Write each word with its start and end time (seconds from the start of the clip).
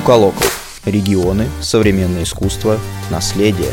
Муколокал. 0.00 0.48
Регионы, 0.86 1.44
современное 1.60 2.22
искусство, 2.22 2.78
наследие. 3.10 3.70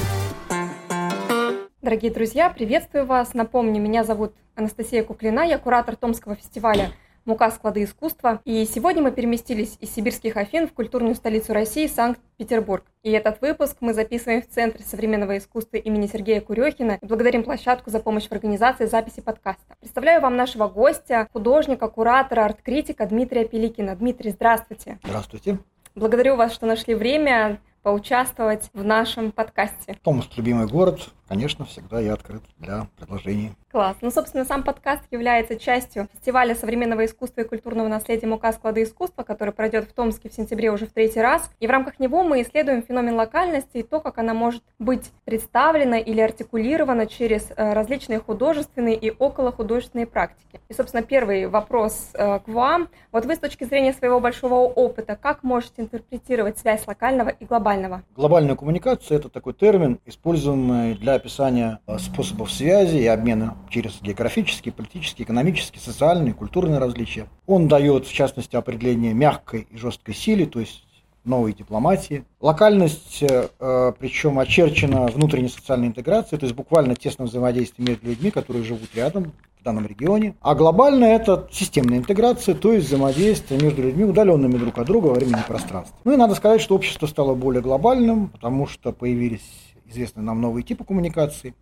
Дорогие 1.82 2.12
друзья, 2.12 2.50
приветствую 2.50 3.06
вас. 3.06 3.34
Напомню, 3.34 3.82
меня 3.82 4.04
зовут 4.04 4.34
Анастасия 4.54 5.04
Куклина, 5.04 5.40
я 5.48 5.58
куратор 5.58 5.96
Томского 5.96 6.36
фестиваля 6.36 6.92
«Мука. 7.24 7.50
Склады 7.50 7.86
искусства». 7.86 8.42
И 8.44 8.66
сегодня 8.66 9.02
мы 9.02 9.12
переместились 9.12 9.78
из 9.80 9.94
сибирских 9.94 10.36
Афин 10.36 10.68
в 10.68 10.74
культурную 10.74 11.16
столицу 11.16 11.54
России 11.54 11.88
Санкт-Петербург. 11.88 12.84
И 13.04 13.12
этот 13.12 13.40
выпуск 13.40 13.78
мы 13.80 13.94
записываем 13.94 14.42
в 14.42 14.50
Центре 14.50 14.84
современного 14.84 15.38
искусства 15.38 15.78
имени 15.78 16.08
Сергея 16.08 16.42
Курехина 16.42 17.00
и 17.02 17.06
благодарим 17.06 17.44
площадку 17.44 17.90
за 17.90 18.02
помощь 18.02 18.28
в 18.28 18.32
организации 18.34 18.86
записи 18.86 19.22
подкаста. 19.22 19.78
Представляю 19.80 20.20
вам 20.20 20.36
нашего 20.36 20.68
гостя, 20.68 21.30
художника, 21.32 21.88
куратора, 21.88 22.44
арт-критика 22.44 23.06
Дмитрия 23.06 23.46
Пеликина. 23.46 23.96
Дмитрий, 23.96 24.32
здравствуйте. 24.32 25.00
Здравствуйте. 25.06 25.60
Благодарю 25.98 26.36
вас, 26.36 26.54
что 26.54 26.68
нашли 26.68 26.94
время 26.94 27.60
поучаствовать 27.82 28.70
в 28.72 28.84
нашем 28.84 29.32
подкасте. 29.32 29.98
Томск– 30.04 30.30
любимый 30.38 30.68
город. 30.68 31.00
Конечно, 31.28 31.66
всегда 31.66 32.00
я 32.00 32.14
открыт 32.14 32.42
для 32.58 32.88
предложений. 32.98 33.52
Класс. 33.70 33.98
Ну, 34.02 34.10
собственно, 34.12 34.46
сам 34.46 34.64
подкаст 34.64 35.04
является 35.12 35.60
частью 35.60 36.08
фестиваля 36.14 36.56
современного 36.56 37.06
искусства 37.06 37.42
и 37.42 37.44
культурного 37.44 37.90
наследия 37.90 38.26
«Мука. 38.26 38.54
Склады 38.54 38.84
искусства», 38.84 39.24
который 39.24 39.54
пройдет 39.54 39.90
в 39.90 39.94
Томске 39.94 40.30
в 40.30 40.34
сентябре 40.34 40.72
уже 40.72 40.86
в 40.86 40.94
третий 40.94 41.20
раз. 41.20 41.52
И 41.60 41.68
в 41.68 41.70
рамках 41.70 42.00
него 42.00 42.24
мы 42.24 42.42
исследуем 42.42 42.82
феномен 42.82 43.16
локальности 43.16 43.78
и 43.78 43.84
то, 43.84 44.00
как 44.00 44.20
она 44.20 44.34
может 44.34 44.64
быть 44.80 45.12
представлена 45.26 46.00
или 46.00 46.22
артикулирована 46.22 47.08
через 47.08 47.52
э, 47.56 47.74
различные 47.74 48.20
художественные 48.20 48.96
и 48.96 49.12
околохудожественные 49.12 50.08
практики. 50.08 50.62
И, 50.70 50.74
собственно, 50.74 51.04
первый 51.04 51.48
вопрос 51.48 52.12
э, 52.14 52.40
к 52.40 52.48
вам. 52.48 52.88
Вот 53.12 53.26
вы 53.26 53.36
с 53.36 53.40
точки 53.40 53.66
зрения 53.66 53.92
своего 53.92 54.22
большого 54.22 54.56
опыта, 54.66 55.18
как 55.22 55.44
можете 55.44 55.82
интерпретировать 55.82 56.58
связь 56.58 56.88
локального 56.88 57.30
и 57.30 57.44
глобального? 57.44 58.04
Глобальная 58.16 58.56
коммуникация– 58.56 59.18
это 59.20 59.28
такой 59.28 59.54
термин, 59.54 60.00
используемый 60.06 60.96
для 60.96 61.17
описания 61.18 61.80
э, 61.86 61.98
способов 62.00 62.52
связи 62.52 62.98
и 62.98 63.06
обмена 63.06 63.58
через 63.70 64.02
географические, 64.02 64.74
политические, 64.74 65.26
экономические, 65.26 65.82
социальные, 65.82 66.34
культурные 66.34 66.80
различия. 66.80 67.28
Он 67.46 67.68
дает, 67.68 68.08
в 68.08 68.14
частности, 68.14 68.56
определение 68.56 69.14
мягкой 69.14 69.68
и 69.70 69.78
жесткой 69.78 70.16
силе, 70.16 70.46
то 70.46 70.60
есть 70.60 70.84
новой 71.28 71.54
дипломатии. 71.54 72.24
Локальность, 72.40 73.22
э, 73.22 73.94
причем 74.00 74.40
очерчена 74.40 75.08
внутренней 75.08 75.50
социальной 75.50 75.88
интеграцией, 75.88 76.40
то 76.40 76.46
есть 76.46 76.56
буквально 76.56 76.96
тесное 76.96 77.28
взаимодействие 77.28 77.88
между 77.88 78.08
людьми, 78.08 78.32
которые 78.32 78.64
живут 78.64 78.96
рядом, 78.96 79.34
в 79.60 79.64
данном 79.64 79.86
регионе. 79.86 80.36
А 80.42 80.56
глобальная– 80.56 81.16
это 81.20 81.48
системная 81.52 81.98
интеграция, 81.98 82.56
то 82.56 82.74
есть 82.74 82.88
взаимодействие 82.88 83.60
между 83.60 83.82
людьми, 83.82 84.06
удаленными 84.06 84.58
друг 84.58 84.78
от 84.78 84.88
друга 84.88 85.08
во 85.08 85.16
времени 85.16 85.40
и 85.40 85.48
пространстве. 85.48 85.96
Ну 86.06 86.14
и 86.14 86.16
надо 86.16 86.36
сказать, 86.36 86.62
что 86.62 86.76
общество 86.76 87.08
стало 87.08 87.36
более 87.36 87.62
глобальным, 87.62 88.30
потому 88.30 88.68
что 88.68 88.92
появились 88.92 89.67
известные 89.88 90.24
нам 90.24 90.42
новые 90.42 90.64
типы 90.64 90.84
коммуникации, 90.84 91.54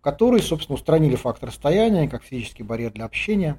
которые, 0.00 0.42
собственно, 0.42 0.74
устранили 0.74 1.16
фактор 1.16 1.48
расстояния 1.48 2.08
как 2.08 2.22
физический 2.22 2.62
барьер 2.62 2.92
для 2.92 3.04
общения. 3.04 3.58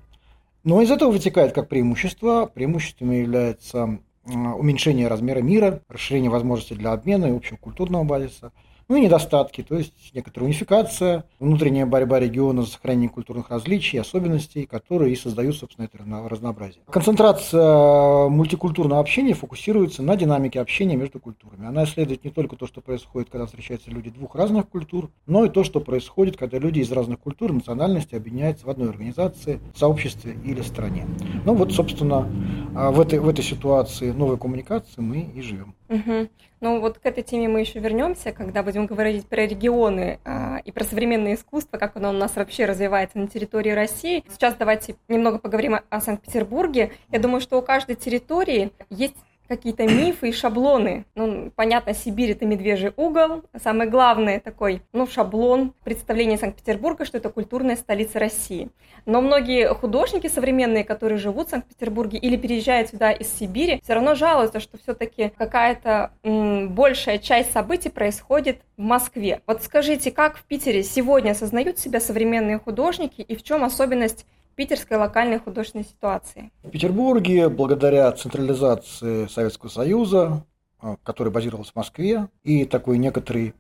Но 0.64 0.82
из 0.82 0.92
этого 0.92 1.12
вытекает 1.12 1.54
как 1.54 1.70
преимущество. 1.70 2.46
Преимуществами 2.46 3.16
является 3.16 4.00
уменьшение 4.26 5.08
размера 5.08 5.40
мира, 5.40 5.82
расширение 5.88 6.30
возможностей 6.30 6.76
для 6.76 6.92
обмена 6.92 7.26
и 7.26 7.36
общего 7.36 7.58
культурного 7.58 8.04
базиса– 8.04 8.52
ну 8.90 8.98
и 8.98 9.02
недостатки, 9.02 9.62
то 9.62 9.78
есть 9.78 9.94
некоторая 10.14 10.50
унификация, 10.50 11.24
внутренняя 11.40 11.86
борьба 11.86 12.20
региона 12.20 12.64
за 12.64 12.70
сохранение 12.70 13.10
культурных 13.10 13.52
различий, 13.52 14.02
особенностей, 14.02 14.66
которые 14.66 15.14
и 15.14 15.16
создают, 15.16 15.56
собственно, 15.56 15.86
это 15.86 16.00
разнообразие. 16.28 16.82
Концентрация 16.90 18.28
мультикультурного 18.30 19.00
общения 19.00 19.36
фокусируется 19.36 20.02
на 20.02 20.16
динамике 20.16 20.60
общения 20.60 20.96
между 20.96 21.20
культурами. 21.20 21.68
Она 21.68 21.84
исследует 21.84 22.24
не 22.26 22.32
только 22.32 22.56
то, 22.56 22.66
что 22.66 22.82
происходит, 22.82 23.30
когда 23.30 23.46
встречаются 23.46 23.92
люди 23.92 24.10
двух 24.10 24.36
разных 24.36 24.68
культур, 24.68 25.12
но 25.28 25.46
и 25.46 25.50
то, 25.50 25.64
что 25.64 25.80
происходит, 25.82 26.36
когда 26.36 26.58
люди 26.58 26.80
из 26.80 26.92
разных 26.92 27.20
культур, 27.20 27.54
национальностей 27.54 28.18
объединяются 28.18 28.66
в 28.66 28.72
одной 28.72 28.90
организации, 28.90 29.60
сообществе 29.76 30.36
или 30.44 30.62
стране. 30.62 31.06
Ну 31.46 31.54
вот, 31.54 31.72
собственно, 31.74 32.28
а, 32.76 32.92
в 32.92 33.00
этой, 33.00 33.20
в 33.20 33.28
этой 33.28 33.44
ситуации 33.44 34.12
новой 34.12 34.38
коммуникации 34.38 35.02
мы 35.02 35.22
и 35.22 35.42
живем. 35.42 35.76
Угу. 35.90 36.30
Ну 36.62 36.82
вот 36.82 37.00
к 37.00 37.06
этой 37.06 37.24
теме 37.24 37.48
мы 37.48 37.62
еще 37.62 37.80
вернемся, 37.80 38.32
когда 38.32 38.64
будем 38.64 38.86
говорить 38.86 39.26
про 39.28 39.46
регионы 39.46 40.20
а, 40.26 40.58
и 40.66 40.72
про 40.72 40.84
современное 40.84 41.36
искусство, 41.36 41.78
как 41.78 41.96
оно 41.96 42.10
у 42.10 42.14
нас 42.14 42.36
вообще 42.36 42.66
развивается 42.66 43.18
на 43.18 43.28
территории 43.28 43.72
России. 43.72 44.24
Сейчас 44.30 44.56
давайте 44.56 44.96
немного 45.08 45.40
поговорим 45.40 45.76
о, 45.76 45.84
о 45.90 46.02
Санкт-Петербурге. 46.02 46.92
Я 47.12 47.20
думаю, 47.20 47.42
что 47.42 47.58
у 47.58 47.62
каждой 47.62 47.96
территории 47.96 48.72
есть 48.90 49.16
какие-то 49.50 49.86
мифы 49.86 50.30
и 50.30 50.32
шаблоны. 50.32 51.06
Ну, 51.16 51.52
понятно, 51.56 51.94
Сибирь– 51.94 52.32
это 52.32 52.46
медвежий 52.46 52.94
угол. 52.96 53.44
Самое 53.62 53.90
главное 53.90 54.40
такой, 54.40 54.82
ну, 54.94 55.08
шаблон 55.08 55.74
представления 55.84 56.38
Санкт-Петербурга, 56.38 57.04
что 57.04 57.18
это 57.18 57.30
культурная 57.30 57.76
столица 57.76 58.20
России. 58.20 58.70
Но 59.06 59.22
многие 59.22 59.74
художники 59.74 60.28
современные, 60.28 60.84
которые 60.84 61.18
живут 61.18 61.48
в 61.48 61.52
Санкт-Петербурге 61.52 62.20
или 62.20 62.38
переезжают 62.38 62.90
сюда 62.90 63.12
из 63.12 63.28
Сибири, 63.34 63.82
все 63.84 63.94
равно 63.96 64.16
жалуются, 64.16 64.60
что 64.60 64.78
все-таки 64.78 65.32
какая-то 65.36 66.12
м, 66.24 66.70
большая 66.70 67.18
часть 67.18 67.52
событий 67.52 67.90
происходит 67.90 68.60
в 68.78 68.82
Москве. 68.82 69.42
Вот 69.48 69.64
скажите, 69.64 70.12
как 70.12 70.38
в 70.38 70.44
Питере 70.44 70.84
сегодня 70.84 71.32
осознают 71.32 71.80
себя 71.80 72.00
современные 72.00 72.60
художники 72.60 73.22
и 73.22 73.36
в 73.36 73.44
чем 73.44 73.64
особенность 73.64 74.26
питерской 74.60 74.98
локальной 74.98 75.40
художественной 75.40 75.86
ситуации. 75.86 76.52
В 76.64 76.70
Петербурге, 76.70 77.48
благодаря 77.48 78.12
централизации 78.12 79.28
Советского 79.28 79.70
Союза, 79.70 80.46
а, 80.82 80.98
который 81.02 81.32
базировался 81.32 81.72
в 81.72 81.78
Москве, 81.78 82.28
и 82.44 82.66
такой 82.66 82.98
некоторой 82.98 83.54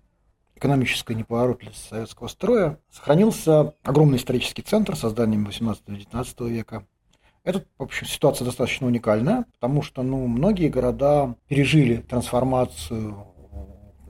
экономической 0.58 1.16
неповоротливости 1.16 1.88
советского 1.88 2.28
строя, 2.28 2.80
сохранился 2.92 3.74
огромный 3.84 4.18
исторический 4.18 4.62
центр 4.62 4.98
созданием 4.98 5.48
18-19 5.48 6.50
века. 6.50 6.86
Эта, 7.46 7.64
в 7.78 7.84
общем, 7.84 8.06
ситуация 8.06 8.44
достаточно 8.44 8.86
уникальная, 8.86 9.46
потому 9.54 9.81
что 9.81 10.04
ну, 10.04 10.28
многие 10.28 10.68
города 10.68 11.34
пережили 11.48 12.04
трансформацию, 12.10 13.26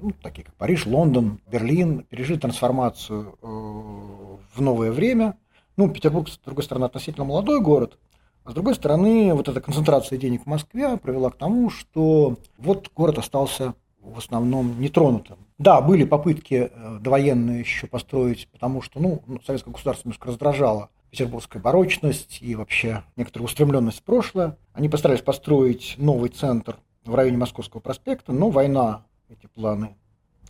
ну, 0.01 0.11
такие 0.23 0.43
как 0.43 0.55
Париж, 0.55 0.87
Лондон, 0.87 1.39
Берлин, 1.51 2.01
пережили 2.05 2.39
трансформацию 2.39 3.37
э, 3.43 3.45
в 3.45 4.59
новое 4.59 4.91
время– 4.91 5.37
ну, 5.79 5.89
Петербург, 5.89 6.27
с 6.27 6.37
другой 6.39 6.65
стороны, 6.65 6.83
относительно 6.83 7.23
молодой 7.23 7.61
город, 7.61 7.97
а 8.43 8.51
с 8.51 8.53
другой 8.53 8.75
стороны, 8.75 9.33
вот 9.33 9.47
эта 9.47 9.61
концентрация 9.61 10.17
денег 10.17 10.43
в 10.43 10.45
Москве 10.45 10.97
привела 10.97 11.29
к 11.29 11.37
тому, 11.37 11.69
что 11.69 12.37
вот 12.57 12.91
город 12.93 13.17
остался 13.17 13.75
в 14.01 14.17
основном 14.17 14.81
нетронутым. 14.81 15.37
Да, 15.57 15.79
были 15.79 16.03
попытки 16.03 16.69
э, 16.69 16.97
довоенные 16.99 17.61
еще 17.61 17.87
построить, 17.87 18.49
потому 18.51 18.81
что, 18.81 18.99
ну, 18.99 19.21
ну, 19.25 19.39
советское 19.45 19.71
государство 19.71 20.09
немножко 20.09 20.27
раздражало 20.27 20.89
петербургская 21.11 21.61
барочность 21.61 22.39
и 22.41 22.55
вообще 22.55 23.03
некоторая 23.15 23.45
устремленность 23.45 23.99
в 23.99 24.03
прошлое. 24.03 24.57
Они 24.73 24.89
постарались 24.89 25.21
построить 25.21 25.95
новый 25.97 26.29
центр 26.29 26.75
в 27.05 27.15
районе 27.15 27.37
Московского 27.37 27.79
проспекта, 27.79 28.33
но 28.33 28.49
война 28.49 29.05
эти 29.29 29.47
планы 29.47 29.95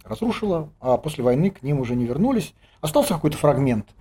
разрушила, 0.03 0.69
а 0.79 0.97
после 0.97 1.23
войны 1.23 1.51
к 1.51 1.62
ним 1.62 1.79
уже 1.79 1.95
не 1.95 2.06
вернулись. 2.06 2.56
Остался 2.81 3.13
какой-то 3.13 3.38
фрагмент 3.38 3.94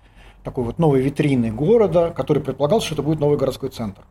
такой 0.45 0.65
вот 0.65 0.79
новой 0.79 1.01
витрины 1.01 1.51
города, 1.51 2.11
который 2.11 2.43
предполагал, 2.43 2.81
что 2.81 2.95
это 2.95 3.03
будет 3.03 3.21
новый 3.21 3.37
городской 3.39 3.71
центр. 3.71 4.03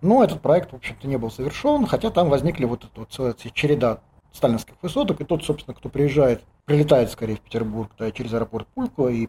Но 0.00 0.22
этот 0.22 0.42
проект, 0.42 0.72
в 0.72 0.76
общем-то, 0.76 1.06
не 1.08 1.16
был 1.16 1.30
совершен, 1.30 1.86
хотя 1.86 2.10
там 2.10 2.28
возникли 2.28 2.64
вот 2.64 2.84
эта 2.84 3.00
вот 3.00 3.10
целая 3.10 3.34
череда 3.52 4.00
сталинских 4.32 4.74
высоток, 4.82 5.20
и 5.20 5.24
тот, 5.24 5.44
собственно, 5.44 5.74
кто 5.74 5.88
приезжает, 5.88 6.42
прилетает 6.64 7.10
скорее 7.10 7.36
в 7.36 7.40
Петербург 7.40 7.90
да, 7.98 8.10
через 8.10 8.34
аэропорт 8.34 8.66
Пулково 8.74 9.08
и 9.10 9.28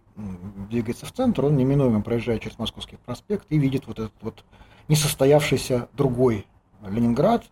двигается 0.69 1.05
в 1.05 1.11
центр, 1.11 1.45
он 1.45 1.55
неминуемо 1.55 2.01
проезжает 2.01 2.41
через 2.41 2.57
Московский 2.57 2.97
проспект 3.05 3.45
и 3.49 3.59
видит 3.59 3.85
вот 3.85 3.99
этот 3.99 4.13
вот 4.21 4.43
несостоявшийся 4.87 5.89
другой 5.93 6.47
Ленинград, 6.87 7.43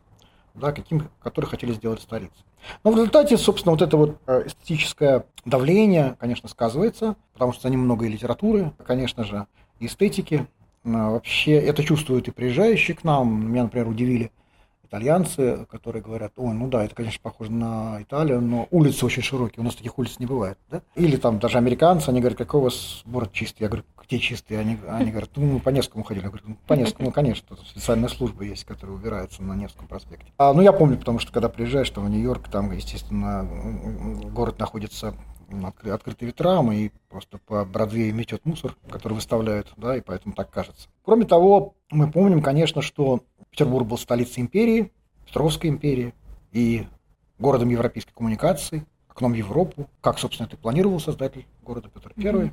да, 0.53 0.71
каким, 0.71 1.09
который 1.21 1.45
хотели 1.45 1.73
сделать 1.73 2.01
столицей. 2.01 2.45
Но 2.83 2.91
в 2.91 2.95
результате, 2.95 3.37
собственно, 3.37 3.71
вот 3.71 3.81
это 3.81 3.97
вот 3.97 4.17
э, 4.27 4.43
эстетическое 4.47 5.25
давление, 5.45 6.15
конечно, 6.19 6.47
сказывается, 6.47 7.15
потому 7.33 7.53
что 7.53 7.69
ним 7.69 7.81
много 7.81 8.05
и 8.05 8.09
литературы, 8.09 8.71
конечно 8.85 9.23
же, 9.23 9.47
и 9.79 9.87
эстетики. 9.87 10.47
Вообще 10.83 11.53
это 11.53 11.83
чувствуют 11.83 12.27
и 12.27 12.31
приезжающие 12.31 12.95
к 12.95 13.03
нам. 13.05 13.51
Меня, 13.51 13.63
например, 13.63 13.87
удивили 13.87 14.31
итальянцы, 14.93 15.65
которые 15.71 16.03
говорят, 16.03 16.33
ой, 16.35 16.53
ну 16.53 16.67
да, 16.67 16.83
это, 16.83 16.93
конечно, 16.93 17.19
похоже 17.23 17.51
на 17.51 18.01
Италию, 18.01 18.41
но 18.41 18.67
улицы 18.69 19.05
очень 19.05 19.23
широкие, 19.23 19.61
у 19.61 19.63
нас 19.63 19.75
таких 19.75 19.97
улиц 19.97 20.19
не 20.19 20.25
бывает. 20.25 20.57
Да? 20.69 20.81
Или 20.95 21.15
там 21.15 21.39
даже 21.39 21.57
американцы, 21.57 22.09
они 22.09 22.19
говорят, 22.19 22.37
какой 22.37 22.59
у 22.59 22.63
вас 22.65 23.01
город 23.05 23.31
чистый? 23.31 23.63
Я 23.63 23.69
говорю, 23.69 23.85
где 24.05 24.19
чистый? 24.19 24.59
Они, 24.59 24.77
они 24.87 25.11
говорят, 25.11 25.31
ну, 25.35 25.53
мы 25.53 25.59
по 25.59 25.69
Невскому 25.69 26.03
ходили. 26.03 26.23
Я 26.23 26.29
говорю, 26.29 26.45
ну, 26.47 26.57
по 26.67 26.73
Невскому, 26.73 27.07
ну, 27.07 27.11
конечно, 27.13 27.47
тут 27.47 27.65
специальная 27.67 28.09
служба 28.09 28.43
есть, 28.43 28.65
которая 28.65 28.95
убирается 28.95 29.43
на 29.43 29.53
Невском 29.55 29.87
проспекте. 29.87 30.31
А, 30.37 30.53
ну, 30.53 30.61
я 30.61 30.73
помню, 30.73 30.97
потому 30.97 31.19
что 31.19 31.31
когда 31.31 31.49
приезжаешь 31.49 31.89
там 31.89 32.05
в 32.05 32.09
Нью-Йорк, 32.09 32.47
там, 32.49 32.71
естественно, 32.71 33.47
город 34.31 34.59
находится 34.59 35.15
открытый 35.85 36.27
ветрам, 36.27 36.71
и 36.71 36.89
просто 37.09 37.37
по 37.37 37.63
Бродвею 37.63 38.15
метет 38.15 38.45
мусор, 38.45 38.75
который 38.89 39.13
выставляют, 39.13 39.71
да, 39.77 39.95
и 39.95 40.01
поэтому 40.01 40.33
так 40.33 40.49
кажется. 40.49 40.89
Кроме 41.03 41.25
того, 41.25 41.75
мы 41.91 42.09
помним, 42.09 42.41
конечно, 42.41 42.81
что 42.81 43.23
Петербург 43.51 43.87
был 43.87 43.97
столицей 43.97 44.41
империи, 44.41 44.91
Петровской 45.27 45.69
империи, 45.69 46.13
и 46.51 46.87
городом 47.37 47.69
европейской 47.69 48.13
коммуникации, 48.13 48.85
окном 49.07 49.33
Европу, 49.33 49.89
как, 50.01 50.17
собственно, 50.17 50.47
это 50.47 50.57
планировал 50.57 50.99
создатель 50.99 51.45
города 51.61 51.89
Петр 51.89 52.13
I. 52.17 52.23
Mm-hmm. 52.23 52.51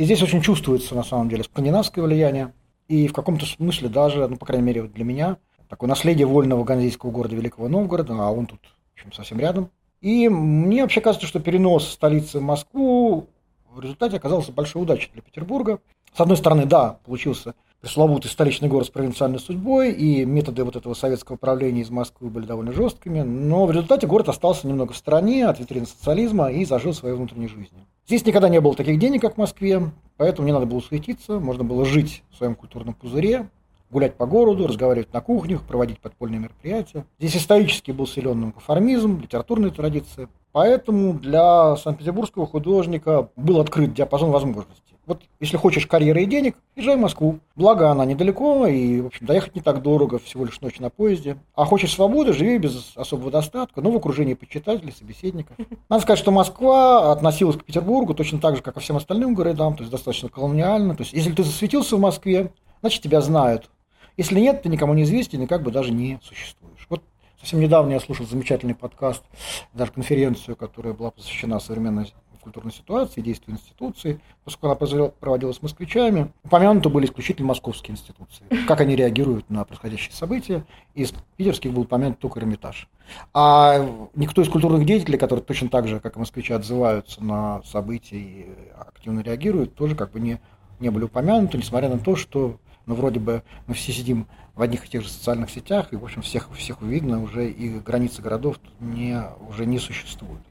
И 0.00 0.04
здесь 0.04 0.22
очень 0.22 0.40
чувствуется, 0.40 0.94
на 0.94 1.04
самом 1.04 1.28
деле, 1.28 1.44
скандинавское 1.44 2.02
влияние, 2.02 2.54
и 2.88 3.06
в 3.06 3.12
каком-то 3.12 3.44
смысле 3.44 3.90
даже, 3.90 4.26
ну, 4.28 4.38
по 4.38 4.46
крайней 4.46 4.64
мере, 4.64 4.84
для 4.84 5.04
меня, 5.04 5.36
такое 5.68 5.90
наследие 5.90 6.26
вольного 6.26 6.64
ганзейского 6.64 7.10
города 7.10 7.36
Великого 7.36 7.68
Новгорода, 7.68 8.14
а 8.14 8.30
он 8.30 8.46
тут, 8.46 8.60
в 8.62 8.94
общем, 8.94 9.12
совсем 9.12 9.38
рядом. 9.38 9.68
И 10.00 10.30
мне 10.30 10.80
вообще 10.80 11.02
кажется, 11.02 11.26
что 11.26 11.38
перенос 11.38 11.86
столицы 11.86 12.38
в 12.38 12.42
Москву 12.42 13.26
в 13.70 13.78
результате 13.80 14.16
оказался 14.16 14.52
большой 14.52 14.80
удачей 14.80 15.10
для 15.12 15.20
Петербурга. 15.20 15.80
С 16.16 16.20
одной 16.22 16.38
стороны, 16.38 16.64
да, 16.64 16.98
получился 17.04 17.54
пресловутый 17.82 18.30
столичный 18.30 18.70
город 18.70 18.86
с 18.86 18.90
провинциальной 18.90 19.38
судьбой, 19.38 19.92
и 19.92 20.24
методы 20.24 20.64
вот 20.64 20.76
этого 20.76 20.94
советского 20.94 21.36
правления 21.36 21.82
из 21.82 21.90
Москвы 21.90 22.30
были 22.30 22.46
довольно 22.46 22.72
жесткими, 22.72 23.20
но 23.20 23.66
в 23.66 23.70
результате 23.70 24.06
город 24.06 24.30
остался 24.30 24.66
немного 24.66 24.94
в 24.94 24.96
стороне 24.96 25.46
от 25.46 25.60
витрины 25.60 25.84
социализма 25.84 26.50
и 26.50 26.64
зажил 26.64 26.94
своей 26.94 27.14
внутренней 27.14 27.48
жизнью. 27.48 27.84
Здесь 28.10 28.26
никогда 28.26 28.48
не 28.48 28.60
было 28.60 28.74
таких 28.74 28.98
денег, 28.98 29.20
как 29.20 29.34
в 29.34 29.38
Москве, 29.38 29.80
поэтому 30.16 30.44
не 30.44 30.52
надо 30.52 30.66
было 30.66 30.80
суетиться, 30.80 31.38
можно 31.38 31.62
было 31.62 31.84
жить 31.84 32.24
в 32.32 32.38
своем 32.38 32.56
культурном 32.56 32.92
пузыре, 32.92 33.48
гулять 33.88 34.16
по 34.16 34.26
городу, 34.26 34.66
разговаривать 34.66 35.12
на 35.12 35.20
кухнях, 35.20 35.62
проводить 35.62 36.00
подпольные 36.00 36.40
мероприятия. 36.40 37.04
Здесь 37.20 37.36
исторически 37.36 37.92
был 37.92 38.08
силен 38.08 38.50
конформизм, 38.50 39.20
литературные 39.20 39.70
традиции. 39.70 40.26
Поэтому 40.50 41.12
для 41.14 41.76
санкт-петербургского 41.76 42.48
художника 42.48 43.28
был 43.36 43.60
открыт 43.60 43.94
диапазон 43.94 44.32
возможностей. 44.32 44.89
Вот 45.06 45.22
если 45.40 45.56
хочешь 45.56 45.86
карьеры 45.86 46.22
и 46.22 46.26
денег, 46.26 46.56
езжай 46.76 46.96
в 46.96 47.00
Москву. 47.00 47.40
Благо 47.56 47.90
она 47.90 48.04
недалеко, 48.04 48.66
и, 48.66 49.00
в 49.00 49.06
общем, 49.06 49.26
доехать 49.26 49.54
не 49.54 49.60
так 49.60 49.82
дорого, 49.82 50.18
всего 50.18 50.44
лишь 50.44 50.60
ночь 50.60 50.78
на 50.78 50.90
поезде. 50.90 51.38
А 51.54 51.64
хочешь 51.64 51.92
свободы, 51.92 52.32
живи 52.32 52.58
без 52.58 52.96
особого 52.96 53.30
достатка, 53.30 53.80
но 53.80 53.90
в 53.90 53.96
окружении 53.96 54.34
почитателей, 54.34 54.92
собеседников. 54.92 55.56
Надо 55.88 56.02
сказать, 56.02 56.18
что 56.18 56.30
Москва 56.30 57.12
относилась 57.12 57.56
к 57.56 57.64
Петербургу 57.64 58.14
точно 58.14 58.38
так 58.38 58.56
же, 58.56 58.62
как 58.62 58.76
и 58.76 58.80
всем 58.80 58.96
остальным 58.96 59.34
городам, 59.34 59.74
то 59.74 59.82
есть 59.82 59.90
достаточно 59.90 60.28
колониально. 60.28 60.94
То 60.94 61.02
есть 61.02 61.12
если 61.12 61.32
ты 61.32 61.42
засветился 61.42 61.96
в 61.96 62.00
Москве, 62.00 62.52
значит 62.80 63.02
тебя 63.02 63.20
знают. 63.20 63.70
Если 64.16 64.38
нет, 64.38 64.62
ты 64.62 64.68
никому 64.68 64.94
не 64.94 65.04
известен 65.04 65.42
и 65.42 65.46
как 65.46 65.62
бы 65.62 65.70
даже 65.70 65.92
не 65.92 66.20
существуешь. 66.22 66.86
Вот 66.88 67.02
совсем 67.38 67.58
недавно 67.58 67.92
я 67.92 68.00
слушал 68.00 68.26
замечательный 68.26 68.74
подкаст, 68.74 69.24
даже 69.72 69.92
конференцию, 69.92 70.56
которая 70.56 70.92
была 70.92 71.10
посвящена 71.10 71.58
современной 71.58 72.12
культурной 72.40 72.72
ситуации, 72.72 73.20
действию 73.20 73.56
институции, 73.56 74.20
поскольку 74.44 74.86
она 74.86 75.10
проводилась 75.10 75.56
с 75.56 75.62
москвичами, 75.62 76.32
упомянуты 76.44 76.88
были 76.88 77.06
исключительно 77.06 77.48
московские 77.48 77.92
институции, 77.92 78.44
как 78.66 78.80
они 78.80 78.96
реагируют 78.96 79.48
на 79.50 79.64
происходящие 79.64 80.12
события, 80.12 80.64
из 80.94 81.12
питерских 81.36 81.72
был 81.72 81.82
упомянут 81.82 82.18
только 82.18 82.40
Эрмитаж. 82.40 82.88
А 83.34 84.08
никто 84.14 84.42
из 84.42 84.48
культурных 84.48 84.84
деятелей, 84.86 85.18
которые 85.18 85.44
точно 85.44 85.68
так 85.68 85.88
же, 85.88 86.00
как 86.00 86.16
и 86.16 86.18
москвичи, 86.18 86.52
отзываются 86.52 87.22
на 87.22 87.62
события 87.64 88.16
и 88.16 88.46
активно 88.76 89.20
реагируют, 89.20 89.74
тоже 89.74 89.94
как 89.96 90.12
бы 90.12 90.20
не, 90.20 90.40
не 90.78 90.90
были 90.90 91.04
упомянуты, 91.04 91.58
несмотря 91.58 91.88
на 91.88 91.98
то, 91.98 92.16
что 92.16 92.58
ну, 92.86 92.94
вроде 92.94 93.20
бы 93.20 93.42
мы 93.66 93.74
все 93.74 93.92
сидим 93.92 94.26
в 94.54 94.62
одних 94.62 94.84
и 94.84 94.88
тех 94.88 95.02
же 95.02 95.08
социальных 95.08 95.50
сетях, 95.50 95.92
и, 95.92 95.96
в 95.96 96.04
общем, 96.04 96.22
всех, 96.22 96.50
всех 96.54 96.82
видно 96.82 97.22
уже, 97.22 97.48
и 97.48 97.78
границы 97.78 98.20
городов 98.20 98.56
не, 98.80 99.22
уже 99.48 99.64
не 99.64 99.78
существуют. 99.78 100.42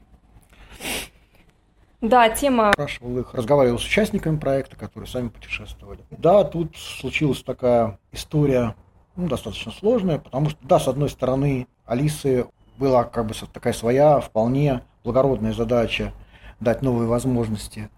Да, 2.00 2.28
тема... 2.30 2.72
Спрашивал 2.72 3.18
их, 3.18 3.34
разговаривал 3.34 3.78
с 3.78 3.84
участниками 3.84 4.38
проекта, 4.38 4.76
которые 4.76 5.08
сами 5.08 5.28
путешествовали. 5.28 6.00
Да, 6.10 6.44
тут 6.44 6.76
случилась 6.76 7.42
такая 7.42 7.98
история 8.12 8.74
ну, 9.16 9.28
достаточно 9.28 9.72
сложная, 9.72 10.18
потому 10.18 10.50
что, 10.50 10.58
да, 10.62 10.78
с 10.78 10.88
одной 10.88 11.10
стороны, 11.10 11.66
Алисы 11.84 12.46
была 12.78 13.04
как 13.04 13.26
бы 13.26 13.34
такая 13.52 13.72
своя, 13.72 14.20
вполне 14.20 14.82
благородная 15.04 15.52
задача 15.52 16.12
дать 16.60 16.82
новые 16.82 17.08
возможности 17.08 17.90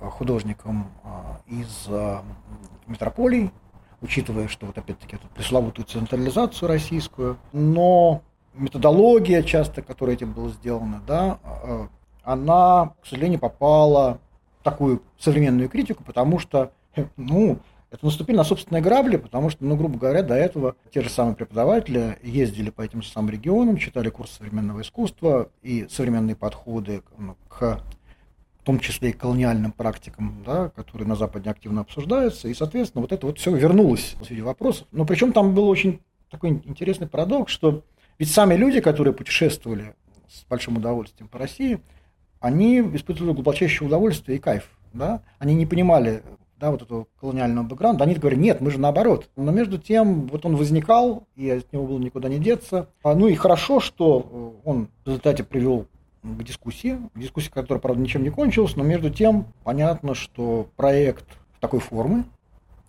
э, 0.00 0.08
художникам 0.08 0.90
э, 1.02 1.52
из 1.54 1.86
э, 1.88 2.18
метрополий, 2.86 3.50
учитывая, 4.00 4.46
что 4.46 4.66
вот 4.66 4.78
опять-таки 4.78 5.16
эту 5.16 5.26
пресловутую 5.28 5.86
централизацию 5.86 6.68
российскую, 6.68 7.36
но 7.52 8.22
методология 8.54 9.42
часто, 9.42 9.82
которая 9.82 10.16
этим 10.16 10.32
была 10.32 10.50
сделана, 10.50 11.02
да, 11.06 11.38
она, 12.32 12.94
к 13.02 13.06
сожалению, 13.06 13.40
попала 13.40 14.20
в 14.60 14.64
такую 14.64 15.02
современную 15.18 15.68
критику, 15.68 16.04
потому 16.04 16.38
что, 16.38 16.72
ну, 17.16 17.58
это 17.90 18.04
наступили 18.04 18.36
на 18.36 18.44
собственные 18.44 18.82
грабли, 18.82 19.16
потому 19.16 19.50
что, 19.50 19.64
ну, 19.64 19.76
грубо 19.76 19.98
говоря, 19.98 20.22
до 20.22 20.34
этого 20.34 20.76
те 20.92 21.02
же 21.02 21.10
самые 21.10 21.34
преподаватели 21.34 22.18
ездили 22.22 22.70
по 22.70 22.82
этим 22.82 23.02
же 23.02 23.08
самым 23.08 23.30
регионам, 23.30 23.78
читали 23.78 24.10
курсы 24.10 24.34
современного 24.34 24.82
искусства 24.82 25.50
и 25.62 25.88
современные 25.90 26.36
подходы 26.36 27.02
ну, 27.18 27.36
к 27.48 27.82
в 28.60 28.62
том 28.62 28.78
числе 28.78 29.10
и 29.10 29.12
колониальным 29.14 29.72
практикам, 29.72 30.42
да, 30.44 30.68
которые 30.68 31.08
на 31.08 31.16
Западе 31.16 31.48
активно 31.48 31.80
обсуждаются. 31.80 32.46
И, 32.46 32.54
соответственно, 32.54 33.00
вот 33.00 33.10
это 33.10 33.26
вот 33.26 33.38
все 33.38 33.56
вернулось 33.56 34.16
в 34.20 34.28
виде 34.28 34.42
вопросов. 34.42 34.86
Но 34.92 35.06
причем 35.06 35.32
там 35.32 35.54
был 35.54 35.66
очень 35.66 36.00
такой 36.30 36.50
интересный 36.50 37.08
парадокс, 37.08 37.50
что 37.50 37.84
ведь 38.18 38.30
сами 38.30 38.54
люди, 38.54 38.80
которые 38.80 39.14
путешествовали 39.14 39.94
с 40.28 40.44
большим 40.44 40.76
удовольствием 40.76 41.26
по 41.26 41.38
России, 41.38 41.80
они 42.40 42.80
испытывали 42.80 43.32
глубочайшее 43.32 43.88
удовольствие 43.88 44.38
и 44.38 44.40
кайф. 44.40 44.70
Да? 44.92 45.22
Они 45.38 45.54
не 45.54 45.66
понимали 45.66 46.22
да, 46.60 46.70
вот 46.70 46.82
этого 46.82 47.06
колониального 47.18 47.64
бэкграунда, 47.64 48.04
они 48.04 48.14
говорят, 48.14 48.38
нет, 48.38 48.60
мы 48.60 48.70
же 48.70 48.78
наоборот. 48.78 49.30
Но 49.34 49.50
между 49.50 49.78
тем, 49.78 50.26
вот 50.26 50.44
он 50.44 50.56
возникал, 50.56 51.24
и 51.34 51.48
от 51.48 51.72
него 51.72 51.86
было 51.86 51.98
никуда 51.98 52.28
не 52.28 52.38
деться. 52.38 52.88
А, 53.02 53.14
ну 53.14 53.28
и 53.28 53.34
хорошо, 53.34 53.80
что 53.80 54.60
он 54.64 54.88
в 55.04 55.08
результате 55.08 55.42
привел 55.42 55.86
к 56.22 56.42
дискуссии, 56.42 56.98
дискуссия, 57.14 57.50
которая, 57.50 57.80
правда, 57.80 58.02
ничем 58.02 58.22
не 58.22 58.30
кончилась, 58.30 58.76
но 58.76 58.84
между 58.84 59.08
тем 59.08 59.46
понятно, 59.64 60.14
что 60.14 60.68
проект 60.76 61.24
такой 61.60 61.80
формы, 61.80 62.24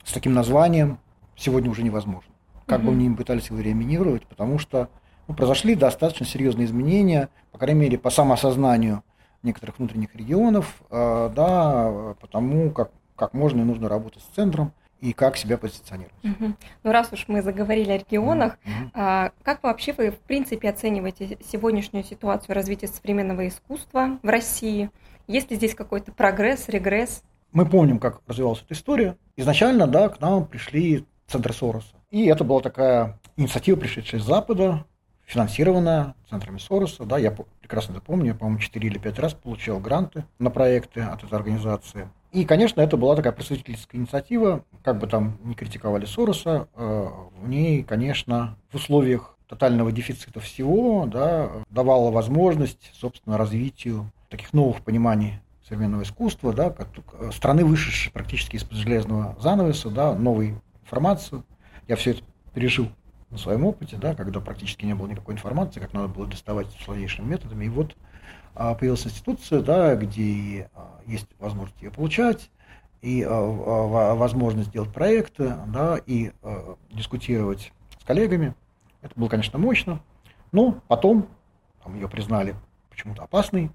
с 0.03 0.11
таким 0.11 0.33
названием, 0.33 0.99
сегодня 1.37 1.71
уже 1.71 1.83
невозможно. 1.83 2.29
Как 2.65 2.81
mm-hmm. 2.81 2.83
бы 2.83 2.91
мы 2.91 3.03
ни 3.03 3.15
пытались 3.15 3.47
его 3.47 3.61
реанимировать, 3.61 4.25
потому 4.27 4.59
что 4.59 4.89
ну, 5.27 5.33
произошли 5.33 5.75
достаточно 5.75 6.25
серьезные 6.25 6.65
изменения, 6.65 7.29
по 7.53 7.57
крайней 7.57 7.79
мере, 7.79 7.97
по 7.97 8.09
самоосознанию 8.09 9.03
некоторых 9.43 9.79
внутренних 9.79 10.15
регионов, 10.15 10.81
э, 10.89 11.31
да, 11.35 12.15
потому 12.19 12.71
как, 12.71 12.91
как 13.15 13.33
можно 13.33 13.61
и 13.61 13.63
нужно 13.63 13.89
работать 13.89 14.21
с 14.21 14.35
центром 14.35 14.73
и 14.99 15.13
как 15.13 15.35
себя 15.35 15.57
позиционировать. 15.57 16.13
Угу. 16.23 16.53
Ну, 16.83 16.91
раз 16.91 17.11
уж 17.11 17.25
мы 17.27 17.41
заговорили 17.41 17.91
о 17.91 17.97
регионах, 17.97 18.57
угу. 18.63 18.91
а, 18.93 19.31
как 19.43 19.63
вообще 19.63 19.93
вы, 19.93 20.11
в 20.11 20.19
принципе, 20.19 20.69
оцениваете 20.69 21.37
сегодняшнюю 21.51 22.03
ситуацию 22.03 22.55
развития 22.55 22.87
современного 22.87 23.47
искусства 23.47 24.19
в 24.21 24.29
России? 24.29 24.91
Есть 25.27 25.49
ли 25.49 25.57
здесь 25.57 25.73
какой-то 25.73 26.11
прогресс, 26.11 26.69
регресс? 26.69 27.23
Мы 27.51 27.65
помним, 27.65 27.99
как 27.99 28.21
развивалась 28.27 28.61
эта 28.63 28.75
история. 28.75 29.17
Изначально, 29.35 29.87
да, 29.87 30.09
к 30.09 30.21
нам 30.21 30.45
пришли 30.45 31.05
центры 31.27 31.53
Сороса. 31.53 31.95
И 32.11 32.25
это 32.25 32.43
была 32.43 32.61
такая 32.61 33.19
инициатива, 33.37 33.77
пришедшая 33.77 34.21
с 34.21 34.25
Запада, 34.25 34.85
финансированная 35.31 36.13
центрами 36.29 36.57
Сороса. 36.57 37.05
Да, 37.05 37.17
я 37.17 37.31
прекрасно 37.31 37.93
это 37.93 38.01
помню, 38.01 38.27
я, 38.27 38.35
по-моему, 38.35 38.59
4 38.59 38.87
или 38.87 38.97
5 38.97 39.19
раз 39.19 39.33
получал 39.33 39.79
гранты 39.79 40.25
на 40.39 40.49
проекты 40.49 41.01
от 41.01 41.23
этой 41.23 41.33
организации. 41.33 42.09
И, 42.33 42.43
конечно, 42.43 42.81
это 42.81 42.97
была 42.97 43.15
такая 43.15 43.31
просветительская 43.31 43.99
инициатива, 43.99 44.63
как 44.83 44.99
бы 44.99 45.07
там 45.07 45.37
не 45.43 45.55
критиковали 45.55 46.05
Сороса, 46.05 46.67
э, 46.75 47.07
в 47.41 47.47
ней, 47.47 47.83
конечно, 47.83 48.57
в 48.71 48.75
условиях 48.75 49.37
тотального 49.47 49.91
дефицита 49.91 50.39
всего, 50.41 51.05
да, 51.05 51.49
давала 51.69 52.11
возможность, 52.11 52.91
собственно, 52.93 53.37
развитию 53.37 54.11
таких 54.29 54.53
новых 54.53 54.81
пониманий 54.81 55.39
современного 55.67 56.03
искусства, 56.03 56.53
да, 56.53 56.71
как, 56.71 56.87
страны, 57.33 57.63
вышедшей 57.63 58.11
практически 58.11 58.57
из-под 58.57 58.77
железного 58.77 59.37
занавеса, 59.39 59.89
да, 59.89 60.13
новой 60.13 60.55
информацию. 60.83 61.43
Я 61.87 61.95
все 61.95 62.11
это 62.11 62.21
пережил 62.53 62.89
на 63.31 63.37
своем 63.37 63.65
опыте, 63.65 63.97
да, 63.97 64.13
когда 64.13 64.39
практически 64.41 64.85
не 64.85 64.93
было 64.93 65.07
никакой 65.07 65.35
информации, 65.35 65.79
как 65.79 65.93
надо 65.93 66.09
было 66.09 66.27
доставать 66.27 66.67
сложнейшими 66.83 67.25
методами. 67.25 67.65
И 67.65 67.69
вот 67.69 67.95
а, 68.53 68.75
появилась 68.75 69.05
институция, 69.05 69.61
да, 69.61 69.95
где 69.95 70.69
а, 70.75 70.99
есть 71.05 71.27
возможность 71.39 71.81
ее 71.81 71.91
получать, 71.91 72.51
и 73.01 73.25
а, 73.27 74.13
возможность 74.15 74.71
делать 74.71 74.93
проекты, 74.93 75.55
да, 75.67 75.97
и 76.05 76.31
дискутировать 76.91 77.71
с 77.99 78.03
коллегами. 78.03 78.53
Это 79.01 79.13
было, 79.15 79.29
конечно, 79.29 79.57
мощно. 79.57 80.01
Но 80.51 80.79
потом 80.87 81.27
там, 81.83 81.95
ее 81.95 82.09
признали 82.09 82.55
почему-то 82.89 83.23
опасной, 83.23 83.71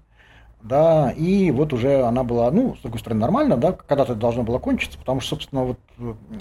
да, 0.61 1.11
и 1.11 1.51
вот 1.51 1.73
уже 1.73 2.01
она 2.03 2.23
была, 2.23 2.49
ну, 2.51 2.75
с 2.75 2.79
другой 2.81 2.99
стороны, 2.99 3.21
нормально, 3.21 3.57
да, 3.57 3.71
когда-то 3.71 4.13
это 4.13 4.21
должно 4.21 4.43
было 4.43 4.59
кончиться, 4.59 4.97
потому 4.97 5.19
что, 5.19 5.31
собственно, 5.31 5.63
вот 5.63 5.79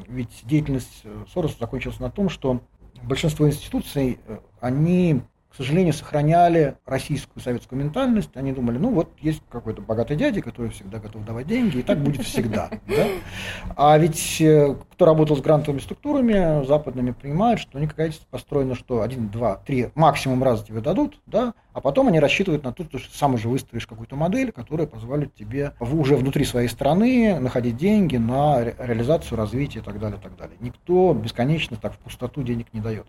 ведь 0.09 0.41
деятельность 0.45 1.03
э, 1.05 1.25
Сороса 1.33 1.57
закончилась 1.61 2.01
на 2.01 2.11
том, 2.11 2.29
что 2.29 2.61
большинство 3.03 3.47
институций, 3.49 4.19
э, 4.27 4.39
они, 4.61 5.23
к 5.57 5.65
сожалению, 5.65 5.95
сохраняли 5.95 6.77
российскую 6.85 7.43
советскую 7.43 7.81
ментальность. 7.83 8.29
Они 8.35 8.53
думали, 8.53 8.77
ну 8.77 8.91
вот 8.91 9.09
есть 9.23 9.41
какой-то 9.49 9.81
богатый 9.81 10.15
дядя, 10.15 10.43
который 10.43 10.71
всегда 10.71 10.99
готов 10.99 11.25
давать 11.25 11.47
деньги, 11.47 11.79
и 11.79 11.83
так 11.83 11.99
будет 11.99 12.27
всегда. 12.27 12.69
Да? 12.87 13.07
А 13.75 13.99
ведь 13.99 14.41
э, 14.41 14.77
кто 14.93 15.07
работал 15.07 15.37
с 15.37 15.41
грантовыми 15.41 15.81
структурами 15.81 16.65
западными, 16.67 17.13
понимает, 17.13 17.59
что 17.59 17.79
они 17.79 17.87
какая-то 17.87 18.17
построена, 18.31 18.75
что 18.75 19.01
один, 19.01 19.29
два, 19.29 19.57
три 19.57 19.89
максимум 19.95 20.43
раза 20.43 20.65
тебе 20.65 20.81
дадут, 20.81 21.21
да, 21.27 21.55
а 21.73 21.81
потом 21.81 22.09
они 22.09 22.21
рассчитывают 22.21 22.63
на 22.63 22.73
то, 22.73 22.85
что 22.85 23.17
сам 23.17 23.35
уже 23.35 23.49
выстроишь 23.49 23.87
какую-то 23.87 24.15
модель, 24.15 24.53
которая 24.53 24.87
позволит 24.87 25.35
тебе 25.35 25.73
уже 25.81 26.17
внутри 26.17 26.45
своей 26.45 26.69
страны 26.69 27.41
находить 27.41 27.79
деньги 27.79 28.17
на 28.19 28.63
реализацию, 28.63 29.39
развитие 29.39 29.83
и 29.83 29.85
так 29.85 29.99
далее, 29.99 30.19
и 30.19 30.23
так 30.23 30.37
далее. 30.37 30.57
Никто 30.61 31.15
бесконечно 31.15 31.79
так 31.79 31.95
в 31.95 31.99
пустоту 31.99 32.43
денег 32.43 32.67
не 32.75 32.81
дает. 32.81 33.07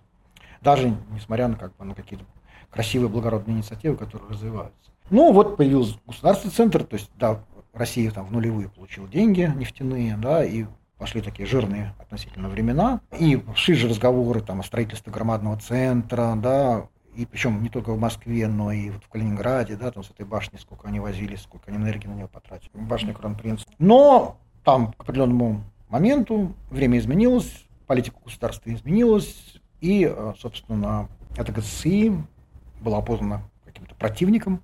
Даже 0.62 0.94
несмотря 1.12 1.48
на, 1.48 1.56
как 1.56 1.76
бы, 1.76 1.86
на 1.86 1.94
какие-то 1.94 2.26
красивые 2.72 3.10
благородные 3.10 3.58
инициативы, 3.58 3.96
которые 3.96 4.30
развиваются. 4.30 4.92
Ну, 5.10 5.32
вот 5.32 5.58
появился 5.58 5.98
государственный 6.06 6.54
центр, 6.54 6.84
то 6.84 6.96
есть, 6.96 7.10
да, 7.16 7.40
Россия 7.74 8.12
там 8.12 8.26
в 8.26 8.32
нулевые 8.32 8.70
получила 8.70 9.08
деньги 9.08 9.52
нефтяные, 9.56 10.18
да, 10.18 10.44
и 10.44 10.66
пошли 10.98 11.22
такие 11.22 11.48
жирные 11.48 11.94
относительно 12.00 12.50
времена, 12.50 13.02
и 13.18 13.42
шли 13.56 13.76
же 13.76 13.88
разговоры 13.88 14.42
там 14.42 14.60
о 14.60 14.64
строительстве 14.64 15.14
громадного 15.14 15.58
центра, 15.58 16.34
да, 16.36 16.88
и 17.16 17.26
причем 17.26 17.64
не 17.64 17.70
только 17.70 17.94
в 17.94 18.00
Москве, 18.00 18.48
но 18.48 18.72
и 18.72 18.90
вот 18.90 19.04
в 19.04 19.10
Калининграде, 19.10 19.76
да, 19.76 19.92
там 19.92 20.04
с 20.04 20.12
этой 20.12 20.26
башни, 20.26 20.58
сколько 20.58 20.88
они 20.88 21.00
возили, 21.00 21.36
сколько 21.36 21.72
они 21.72 21.78
энергии 21.78 22.08
на 22.08 22.14
нее 22.14 22.28
потратили, 22.28 22.72
башня 22.74 23.14
Кронпринц. 23.14 23.64
Но 23.80 24.38
там 24.64 24.94
к 24.94 25.02
определенному 25.02 25.64
моменту 25.90 26.54
время 26.70 27.00
изменилось, 27.00 27.66
политика 27.88 28.18
государства 28.24 28.72
изменилась, 28.74 29.62
и, 29.82 30.12
э, 30.12 30.34
собственно, 30.38 31.10
эта 31.38 31.52
ГСИ 31.52 32.14
была 32.82 33.00
опознана 33.00 33.42
каким-то 33.66 33.96
противником 33.96 34.62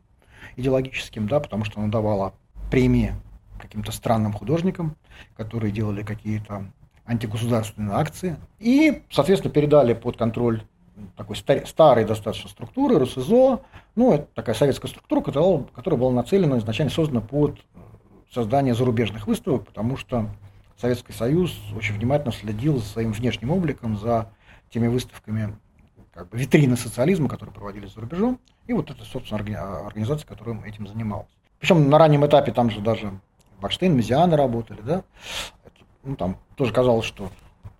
идеологическим, 0.55 1.27
да, 1.27 1.39
потому 1.39 1.65
что 1.65 1.79
она 1.79 1.89
давала 1.89 2.33
премии 2.69 3.13
каким-то 3.59 3.91
странным 3.91 4.33
художникам, 4.33 4.95
которые 5.37 5.71
делали 5.71 6.03
какие-то 6.03 6.65
антигосударственные 7.05 7.95
акции. 7.95 8.37
И, 8.59 9.03
соответственно, 9.09 9.53
передали 9.53 9.93
под 9.93 10.17
контроль 10.17 10.63
такой 11.17 11.35
старой 11.35 12.05
достаточно 12.05 12.49
структуры, 12.49 12.99
РСЗО, 12.99 13.61
ну, 13.95 14.13
это 14.13 14.27
такая 14.33 14.55
советская 14.55 14.89
структура, 14.89 15.21
которая, 15.21 15.63
которая 15.73 15.99
была 15.99 16.11
нацелена, 16.11 16.57
изначально 16.59 16.91
создана 16.91 17.21
под 17.21 17.59
создание 18.31 18.73
зарубежных 18.73 19.27
выставок, 19.27 19.65
потому 19.65 19.97
что 19.97 20.29
Советский 20.77 21.13
Союз 21.13 21.57
очень 21.75 21.95
внимательно 21.95 22.31
следил 22.31 22.77
за 22.77 22.85
своим 22.85 23.11
внешним 23.11 23.51
обликом, 23.51 23.97
за 23.97 24.31
теми 24.69 24.87
выставками, 24.87 25.55
как 26.13 26.29
бы 26.29 26.37
витрины 26.37 26.77
социализма, 26.77 27.27
которые 27.27 27.53
проводились 27.53 27.93
за 27.93 28.01
рубежом, 28.01 28.39
и 28.67 28.73
вот 28.73 28.89
это, 28.91 29.03
собственно, 29.03 29.39
организация, 29.85 30.27
которая 30.27 30.61
этим 30.63 30.87
занималась. 30.87 31.27
Причем 31.59 31.89
на 31.89 31.97
раннем 31.97 32.25
этапе 32.25 32.51
там 32.51 32.69
же 32.69 32.81
даже 32.81 33.19
Бакштейн, 33.61 33.95
Мезианы 33.95 34.35
работали, 34.35 34.81
да, 34.81 35.03
это, 35.63 35.85
ну, 36.03 36.15
там 36.15 36.37
тоже 36.55 36.73
казалось, 36.73 37.05
что 37.05 37.29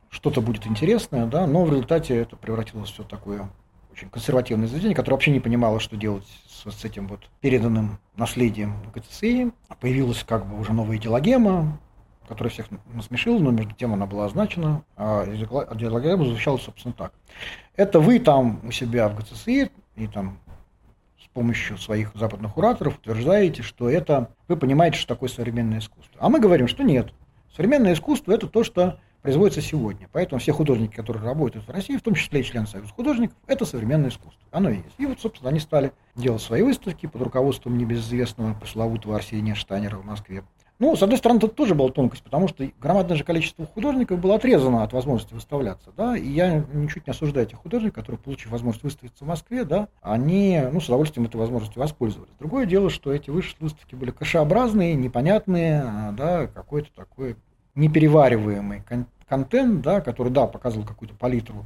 что-то 0.10 0.42
будет 0.42 0.66
интересное, 0.68 1.26
да, 1.26 1.46
но 1.48 1.66
в 1.66 1.70
результате 1.70 2.16
это 2.16 2.36
превратилось 2.36 2.90
в 2.90 2.94
все 2.94 3.04
такое 3.04 3.50
очень 3.92 4.10
консервативное 4.10 4.68
заведение, 4.68 4.96
которое 4.96 5.16
вообще 5.16 5.32
не 5.32 5.40
понимало, 5.40 5.80
что 5.80 5.96
делать 5.96 6.26
с, 6.48 6.72
с 6.72 6.86
этим 6.86 7.08
вот 7.08 7.30
переданным 7.42 8.00
наследием 8.16 8.76
ГЦСИ. 8.94 9.52
Появилась 9.80 10.24
как 10.24 10.48
бы 10.48 10.60
уже 10.60 10.74
новая 10.74 10.98
идеологема, 10.98 11.80
которая 12.28 12.52
всех 12.52 12.68
насмешила, 12.94 13.40
но 13.40 13.52
между 13.52 13.74
тем 13.74 13.94
она 13.94 14.06
была 14.06 14.26
означена, 14.26 14.84
а 14.96 15.26
идеологема 15.26 16.26
звучала, 16.26 16.58
собственно, 16.58 16.94
так. 16.94 17.14
Это 17.76 18.00
вы 18.00 18.20
там 18.20 18.62
у 18.64 18.72
себя 18.72 19.10
в 19.10 19.16
ГЦСИ 19.18 19.72
и 19.96 20.08
там 20.08 20.40
с 21.22 21.28
помощью 21.34 21.78
своих 21.78 22.12
западных 22.16 22.54
кураторов 22.54 22.98
утверждаете, 22.98 23.64
что 23.64 23.90
это, 23.90 24.30
вы 24.48 24.58
понимаете, 24.58 24.98
что 24.98 25.16
такое 25.16 25.30
современное 25.30 25.80
искусство. 25.80 26.18
А 26.20 26.30
мы 26.30 26.40
говорим, 26.40 26.68
что 26.68 26.84
нет. 26.84 27.14
Современное 27.56 27.94
искусство– 27.94 28.32
это 28.34 28.48
то, 28.48 28.64
что 28.64 29.00
производится 29.24 29.62
сегодня. 29.62 30.10
Поэтому 30.12 30.40
все 30.40 30.52
художники, 30.52 30.96
которые 30.96 31.24
работают 31.24 31.66
в 31.66 31.72
России, 31.72 31.96
в 31.96 32.02
том 32.02 32.14
числе 32.14 32.42
и 32.42 32.44
члены 32.44 32.68
Союза 32.68 32.92
художников, 32.94 33.38
это 33.48 33.66
современное 33.66 34.10
искусство. 34.10 34.44
Оно 34.52 34.70
и 34.70 34.78
есть. 34.78 34.96
И 34.98 35.06
вот, 35.06 35.20
собственно, 35.22 35.50
они 35.50 35.60
стали 35.60 35.94
делать 36.16 36.42
свои 36.42 36.62
выставки 36.62 37.06
под 37.06 37.22
руководством 37.22 37.78
небезызвестного 37.78 38.54
пресловутого 38.54 39.16
Арсения 39.16 39.56
Штайнера 39.56 39.98
в 39.98 40.06
Москве. 40.06 40.44
Ну, 40.84 40.98
с 40.98 41.02
одной 41.02 41.18
стороны, 41.18 41.40
тут 41.40 41.56
тоже 41.56 41.76
была 41.76 41.90
тонкость, 41.92 42.24
потому 42.24 42.50
что 42.50 42.70
громадное 42.82 43.16
же 43.16 43.24
количество 43.24 43.66
художников 43.66 44.20
было 44.20 44.36
отрезано 44.36 44.84
от 44.84 44.92
возможности 44.92 45.34
выставляться, 45.34 45.92
да, 45.96 46.18
и 46.18 46.28
я 46.28 46.66
ничуть 46.74 47.08
не 47.08 47.12
осуждаю 47.12 47.48
этих 47.48 47.60
художников, 47.60 47.96
которые, 48.02 48.20
получив 48.20 48.52
возможность 48.52 48.84
выставиться 48.84 49.24
в 49.24 49.28
Москве, 49.28 49.64
да, 49.64 49.88
они, 50.02 50.62
ну, 50.74 50.82
с 50.82 50.88
удовольствием 50.88 51.26
этой 51.26 51.38
возможностью 51.38 51.82
воспользовались. 51.82 52.34
Другое 52.38 52.66
дело, 52.66 52.90
что 52.90 53.14
эти 53.14 53.30
выставки 53.30 53.96
были 53.96 54.12
кашеобразные, 54.12 54.96
непонятные, 54.96 56.12
да, 56.18 56.48
какой-то 56.48 56.90
такой 56.94 57.38
неперевариваемый 57.76 58.82
кон- 58.82 59.06
контент, 59.30 59.84
да, 59.84 60.02
который, 60.02 60.34
да, 60.34 60.48
показывал 60.48 60.86
какую-то 60.86 61.16
палитру 61.16 61.64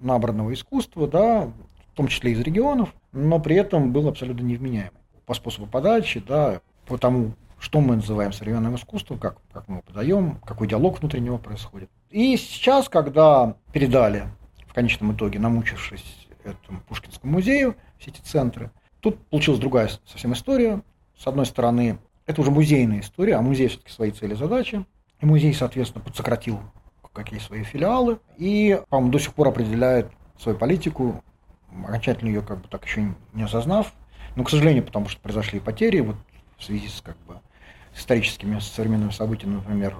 набранного 0.00 0.54
искусства, 0.54 1.06
да, 1.06 1.50
в 1.92 1.96
том 1.96 2.08
числе 2.08 2.32
из 2.32 2.40
регионов, 2.40 2.94
но 3.12 3.38
при 3.40 3.56
этом 3.56 3.92
был 3.92 4.08
абсолютно 4.08 4.42
невменяемый 4.42 4.92
по 5.26 5.34
способу 5.34 5.66
подачи, 5.66 6.24
да, 6.26 6.62
по 6.86 6.96
тому, 6.96 7.32
что 7.62 7.80
мы 7.80 7.94
называем 7.94 8.32
современным 8.32 8.74
искусством, 8.74 9.18
как, 9.18 9.36
как 9.52 9.68
мы 9.68 9.76
его 9.76 9.82
подаем, 9.82 10.40
какой 10.44 10.66
диалог 10.66 10.98
внутри 10.98 11.20
него 11.20 11.38
происходит. 11.38 11.88
И 12.10 12.36
сейчас, 12.36 12.88
когда 12.88 13.54
передали 13.72 14.24
в 14.66 14.74
конечном 14.74 15.14
итоге, 15.14 15.38
намучившись 15.38 16.26
этому 16.42 16.80
Пушкинскому 16.80 17.34
музею, 17.34 17.76
все 17.98 18.10
эти 18.10 18.20
центры, 18.20 18.72
тут 18.98 19.24
получилась 19.28 19.60
другая 19.60 19.88
совсем 20.06 20.32
история. 20.32 20.82
С 21.16 21.28
одной 21.28 21.46
стороны, 21.46 21.98
это 22.26 22.40
уже 22.40 22.50
музейная 22.50 22.98
история, 22.98 23.36
а 23.36 23.42
музей 23.42 23.68
все-таки 23.68 23.92
свои 23.92 24.10
цели 24.10 24.32
и 24.32 24.36
задачи. 24.36 24.84
И 25.20 25.26
музей, 25.26 25.54
соответственно, 25.54 26.04
подсократил 26.04 26.58
какие 27.12 27.38
свои 27.38 27.62
филиалы 27.62 28.18
и, 28.38 28.80
по-моему, 28.88 29.12
до 29.12 29.18
сих 29.20 29.34
пор 29.34 29.48
определяет 29.48 30.10
свою 30.36 30.58
политику, 30.58 31.22
окончательно 31.86 32.28
ее 32.28 32.42
как 32.42 32.60
бы 32.60 32.68
так 32.68 32.84
еще 32.84 33.14
не 33.34 33.42
осознав. 33.44 33.92
Но, 34.34 34.42
к 34.42 34.50
сожалению, 34.50 34.82
потому 34.82 35.08
что 35.08 35.20
произошли 35.20 35.60
потери 35.60 36.00
вот 36.00 36.16
в 36.56 36.64
связи 36.64 36.88
с 36.88 37.00
как 37.02 37.16
бы 37.26 37.40
историческими 37.94 38.58
современными 38.58 39.10
событиями, 39.10 39.56
например, 39.56 39.96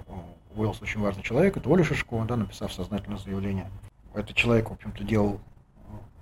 Уэллс 0.54 0.82
очень 0.82 1.00
важный 1.00 1.22
человек, 1.22 1.56
это 1.56 1.68
Оля 1.68 1.84
Шишкова, 1.84 2.24
да, 2.26 2.36
написав 2.36 2.72
сознательное 2.72 3.18
заявление. 3.18 3.70
Этот 4.14 4.36
человек, 4.36 4.70
в 4.70 4.72
общем-то, 4.72 5.04
делал 5.04 5.40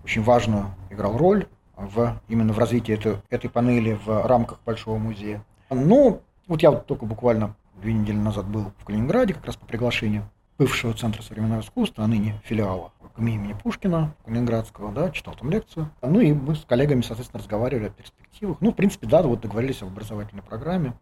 очень 0.04 0.22
важную, 0.22 0.74
играл 0.90 1.16
роль 1.16 1.46
в, 1.76 2.20
именно 2.28 2.52
в 2.52 2.58
развитии 2.58 2.94
этой, 2.94 3.16
этой 3.30 3.50
панели 3.50 3.98
в 4.04 4.26
рамках 4.26 4.60
Большого 4.64 4.98
музея. 4.98 5.44
Ну, 5.70 6.22
вот 6.46 6.62
я 6.62 6.70
вот 6.70 6.86
только 6.86 7.06
буквально 7.06 7.56
две 7.80 7.92
недели 7.92 8.16
назад 8.16 8.46
был 8.46 8.72
в 8.78 8.84
Калининграде, 8.84 9.34
как 9.34 9.46
раз 9.46 9.56
по 9.56 9.66
приглашению 9.66 10.28
бывшего 10.58 10.92
Центра 10.92 11.22
современного 11.22 11.60
искусства, 11.60 12.04
а 12.04 12.06
ныне 12.06 12.40
филиала 12.44 12.92
имени 13.28 13.52
Пушкина, 13.52 14.14
Калининградского, 14.24 14.92
да, 14.92 15.10
читал 15.10 15.34
там 15.34 15.50
лекцию. 15.50 15.90
Ну 16.02 16.20
и 16.20 16.32
мы 16.32 16.54
с 16.54 16.64
коллегами, 16.64 17.02
соответственно, 17.02 17.40
разговаривали 17.42 17.86
о 17.86 17.90
перспективах. 17.90 18.58
Ну, 18.60 18.72
в 18.72 18.74
принципе, 18.74 19.06
да, 19.06 19.22
вот 19.22 19.40
договорились 19.40 19.82
об 19.82 19.88
образовательной 19.88 20.42
программе. 20.42 20.94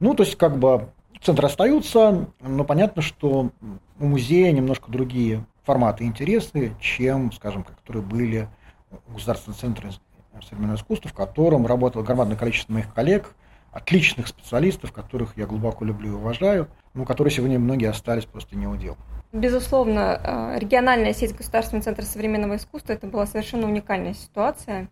Ну, 0.00 0.14
то 0.14 0.22
есть, 0.22 0.36
как 0.36 0.58
бы, 0.58 0.88
центры 1.22 1.46
остаются, 1.46 2.28
но 2.40 2.64
понятно, 2.64 3.02
что 3.02 3.50
у 3.98 4.04
музея 4.04 4.52
немножко 4.52 4.90
другие 4.90 5.44
форматы 5.64 6.04
интересы, 6.04 6.74
чем, 6.80 7.32
скажем, 7.32 7.64
которые 7.64 8.02
были 8.02 8.48
у 9.08 9.12
Государственного 9.12 9.60
центра 9.60 9.90
современного 10.42 10.76
искусства, 10.76 11.10
в 11.10 11.14
котором 11.14 11.66
работало 11.66 12.02
громадное 12.02 12.36
количество 12.36 12.72
моих 12.72 12.92
коллег, 12.92 13.34
отличных 13.72 14.28
специалистов, 14.28 14.92
которых 14.92 15.36
я 15.36 15.46
глубоко 15.46 15.84
люблю 15.84 16.12
и 16.12 16.14
уважаю, 16.14 16.68
но 16.94 17.04
которые 17.04 17.32
сегодня 17.32 17.58
многие 17.58 17.90
остались 17.90 18.24
просто 18.24 18.56
не 18.56 18.66
удел. 18.66 18.96
Безусловно, 19.34 20.20
э, 20.22 20.58
региональная 20.60 21.12
сеть 21.12 21.34
Государственного 21.34 21.82
центра 21.82 22.04
современного 22.04 22.54
искусства 22.54 22.92
это 22.92 23.08
была 23.08 23.26
совершенно 23.26 23.66
уникальная 23.66 24.14
ситуация, 24.14 24.88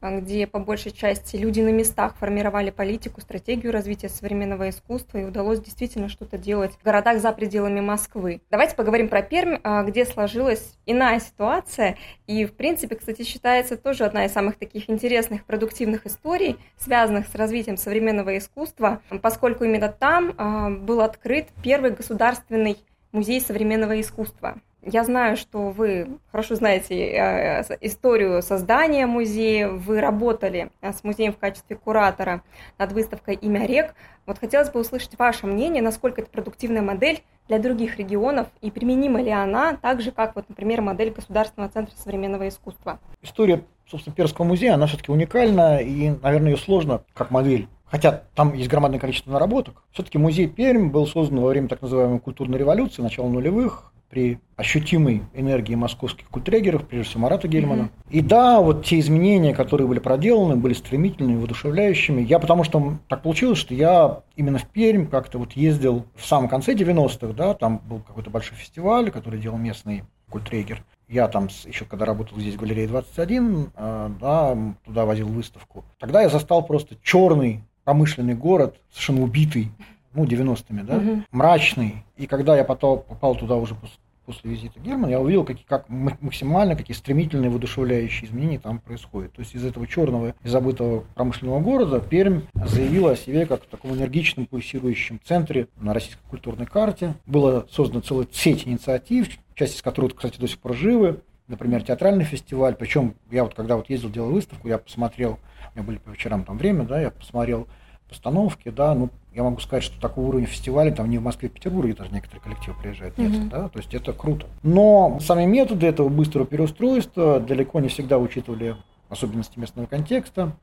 э, 0.00 0.20
где 0.20 0.46
по 0.46 0.58
большей 0.58 0.92
части 0.92 1.36
люди 1.36 1.60
на 1.60 1.68
местах 1.68 2.16
формировали 2.16 2.70
политику, 2.70 3.20
стратегию 3.20 3.70
развития 3.70 4.08
современного 4.08 4.70
искусства, 4.70 5.18
и 5.18 5.24
удалось 5.24 5.60
действительно 5.60 6.08
что-то 6.08 6.38
делать 6.38 6.72
в 6.72 6.82
городах 6.82 7.20
за 7.20 7.32
пределами 7.32 7.80
Москвы. 7.80 8.40
Давайте 8.50 8.76
поговорим 8.76 9.10
про 9.10 9.20
Пермь, 9.20 9.58
э, 9.62 9.84
где 9.86 10.06
сложилась 10.06 10.78
иная 10.86 11.20
ситуация, 11.20 11.98
и, 12.26 12.46
в 12.46 12.54
принципе, 12.54 12.96
кстати, 12.96 13.24
считается 13.24 13.76
тоже 13.76 14.06
одна 14.06 14.24
из 14.24 14.32
самых 14.32 14.56
таких 14.56 14.88
интересных, 14.88 15.44
продуктивных 15.44 16.06
историй, 16.06 16.56
связанных 16.78 17.26
с 17.28 17.34
развитием 17.34 17.76
современного 17.76 18.38
искусства, 18.38 19.02
поскольку 19.20 19.64
именно 19.64 19.90
там 19.90 20.86
был 20.86 21.02
открыт 21.02 21.41
первый 21.62 21.90
государственный 21.90 22.78
музей 23.12 23.40
современного 23.40 24.00
искусства. 24.00 24.56
Я 24.84 25.04
знаю, 25.04 25.36
что 25.36 25.70
вы 25.70 26.18
хорошо 26.32 26.56
знаете 26.56 26.96
э, 26.96 27.62
историю 27.82 28.42
создания 28.42 29.06
музея, 29.06 29.68
вы 29.68 30.00
работали 30.00 30.70
э, 30.80 30.92
с 30.92 31.04
музеем 31.04 31.32
в 31.32 31.38
качестве 31.38 31.76
куратора 31.76 32.42
над 32.78 32.90
выставкой 32.90 33.36
«Имя 33.36 33.66
рек». 33.66 33.94
Вот 34.26 34.38
хотелось 34.40 34.70
бы 34.70 34.80
услышать 34.80 35.16
ваше 35.16 35.46
мнение, 35.46 35.82
насколько 35.82 36.20
это 36.20 36.30
продуктивная 36.30 36.82
модель 36.82 37.22
для 37.46 37.60
других 37.60 37.96
регионов 37.98 38.48
и 38.60 38.72
применима 38.72 39.22
ли 39.22 39.30
она 39.30 39.76
так 39.76 40.00
же, 40.00 40.10
как, 40.10 40.34
вот, 40.34 40.48
например, 40.48 40.80
модель 40.80 41.10
Государственного 41.10 41.70
центра 41.70 41.94
современного 41.96 42.48
искусства. 42.48 42.98
История 43.22 43.62
собственно, 43.92 44.16
Перского 44.16 44.46
музея, 44.46 44.74
она 44.74 44.86
все-таки 44.86 45.12
уникальна, 45.12 45.78
и, 45.78 46.10
наверное, 46.22 46.52
ее 46.52 46.56
сложно 46.56 47.02
как 47.14 47.30
модель 47.30 47.68
хотя 47.92 48.22
там 48.34 48.54
есть 48.54 48.68
громадное 48.68 48.98
количество 48.98 49.30
наработок, 49.30 49.84
все-таки 49.92 50.18
музей 50.18 50.48
Пермь 50.48 50.90
был 50.90 51.06
создан 51.06 51.40
во 51.40 51.48
время 51.48 51.68
так 51.68 51.82
называемой 51.82 52.18
культурной 52.18 52.58
революции, 52.58 53.02
начала 53.02 53.28
нулевых, 53.28 53.92
при 54.12 54.40
ощутимой 54.56 55.22
энергии 55.32 55.74
московских 55.74 56.28
культрегеров, 56.28 56.86
прежде 56.86 57.08
всего 57.08 57.22
Марата 57.22 57.48
Гельмана. 57.48 57.84
Mm-hmm. 57.84 58.10
И 58.10 58.20
да, 58.20 58.60
вот 58.60 58.84
те 58.84 58.98
изменения, 59.00 59.54
которые 59.54 59.88
были 59.88 60.00
проделаны, 60.00 60.54
были 60.54 60.74
стремительными, 60.74 61.38
воодушевляющими. 61.38 62.20
Я 62.20 62.38
потому 62.38 62.62
что 62.62 62.98
так 63.08 63.22
получилось, 63.22 63.58
что 63.58 63.72
я 63.72 64.20
именно 64.36 64.58
в 64.58 64.66
Пермь 64.66 65.06
как-то 65.06 65.38
вот 65.38 65.52
ездил 65.52 66.04
в 66.14 66.26
самом 66.26 66.50
конце 66.50 66.74
90-х, 66.74 67.32
да, 67.32 67.54
там 67.54 67.80
был 67.88 68.00
какой-то 68.00 68.28
большой 68.28 68.58
фестиваль, 68.58 69.10
который 69.10 69.40
делал 69.40 69.56
местный 69.56 70.04
культрегер. 70.28 70.84
Я 71.08 71.26
там 71.28 71.48
еще 71.64 71.86
когда 71.86 72.04
работал 72.04 72.38
здесь 72.38 72.56
в 72.56 72.58
галерее 72.58 72.88
21, 72.88 73.70
а, 73.74 74.10
да, 74.20 74.58
туда 74.84 75.06
возил 75.06 75.28
выставку. 75.28 75.86
Тогда 75.98 76.20
я 76.20 76.28
застал 76.28 76.66
просто 76.66 76.96
черный 77.02 77.62
промышленный 77.84 78.34
город, 78.34 78.76
совершенно 78.90 79.22
убитый, 79.22 79.70
ну, 80.14 80.24
90-ми, 80.24 80.82
да, 80.82 80.96
угу. 80.96 81.22
мрачный. 81.30 82.04
И 82.16 82.26
когда 82.26 82.56
я 82.56 82.64
потом 82.64 83.02
попал 83.08 83.34
туда 83.34 83.56
уже 83.56 83.74
после, 83.74 83.96
после 84.26 84.50
визита 84.50 84.78
Германа, 84.78 85.10
я 85.10 85.20
увидел, 85.20 85.44
какие, 85.44 85.64
как 85.66 85.88
максимально, 85.88 86.76
какие 86.76 86.96
стремительные, 86.96 87.50
воодушевляющие 87.50 88.28
изменения 88.28 88.58
там 88.58 88.78
происходят. 88.78 89.32
То 89.32 89.40
есть 89.40 89.54
из 89.54 89.64
этого 89.64 89.86
черного 89.86 90.34
и 90.42 90.48
забытого 90.48 91.04
промышленного 91.14 91.60
города 91.60 92.00
Пермь 92.00 92.42
заявила 92.54 93.12
о 93.12 93.16
себе 93.16 93.46
как 93.46 93.62
в 93.62 93.66
таком 93.66 93.94
энергичном, 93.94 94.46
пульсирующем 94.46 95.20
центре 95.24 95.68
на 95.80 95.94
российской 95.94 96.28
культурной 96.28 96.66
карте. 96.66 97.14
Была 97.26 97.64
создана 97.70 98.02
целая 98.02 98.26
сеть 98.30 98.66
инициатив, 98.66 99.28
часть 99.54 99.76
из 99.76 99.82
которых, 99.82 100.14
кстати, 100.14 100.38
до 100.38 100.48
сих 100.48 100.58
пор 100.58 100.74
живы. 100.74 101.20
Например, 101.48 101.82
театральный 101.82 102.24
фестиваль. 102.24 102.76
Причем 102.76 103.14
я 103.30 103.44
вот 103.44 103.54
когда 103.54 103.76
вот 103.76 103.90
ездил, 103.90 104.10
делал 104.10 104.30
выставку, 104.30 104.68
я 104.68 104.78
посмотрел, 104.78 105.38
у 105.74 105.78
меня 105.78 105.86
были 105.86 105.98
по 105.98 106.10
вечерам 106.10 106.44
там 106.44 106.58
время, 106.58 106.84
да, 106.84 107.00
я 107.00 107.10
посмотрел 107.10 107.66
постановки, 108.08 108.68
да, 108.68 108.94
ну, 108.94 109.08
я 109.34 109.42
могу 109.42 109.58
сказать, 109.60 109.82
что 109.82 109.98
такого 110.00 110.26
уровня 110.26 110.46
фестиваля 110.46 110.92
там 110.92 111.08
не 111.08 111.18
в 111.18 111.22
Москве, 111.22 111.48
в 111.48 111.52
Петербурге 111.52 111.94
даже 111.94 112.12
некоторые 112.12 112.42
коллективы 112.42 112.76
приезжают, 112.80 113.16
нет, 113.16 113.32
mm-hmm. 113.32 113.48
да, 113.48 113.68
то 113.68 113.78
есть 113.78 113.94
это 113.94 114.12
круто. 114.12 114.46
Но 114.62 115.18
сами 115.20 115.46
методы 115.46 115.86
этого 115.86 116.08
быстрого 116.10 116.46
переустройства 116.46 117.40
далеко 117.40 117.80
не 117.80 117.88
всегда 117.88 118.18
учитывали 118.18 118.76
особенности 119.08 119.58
местного 119.58 119.86
контекста, 119.86 120.54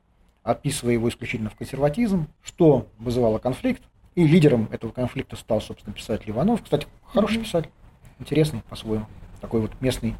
описывая 0.42 0.94
его 0.94 1.08
исключительно 1.08 1.50
в 1.50 1.56
консерватизм, 1.56 2.28
что 2.42 2.86
вызывало 2.98 3.38
конфликт. 3.38 3.82
И 4.14 4.26
лидером 4.26 4.68
этого 4.72 4.90
конфликта 4.90 5.36
стал, 5.36 5.60
собственно, 5.60 5.94
писатель 5.94 6.30
Иванов. 6.30 6.62
Кстати, 6.62 6.86
хороший 7.04 7.38
mm-hmm. 7.38 7.42
писатель, 7.42 7.70
интересный 8.18 8.62
по-своему, 8.68 9.06
такой 9.40 9.60
вот 9.60 9.72
местный, 9.80 10.14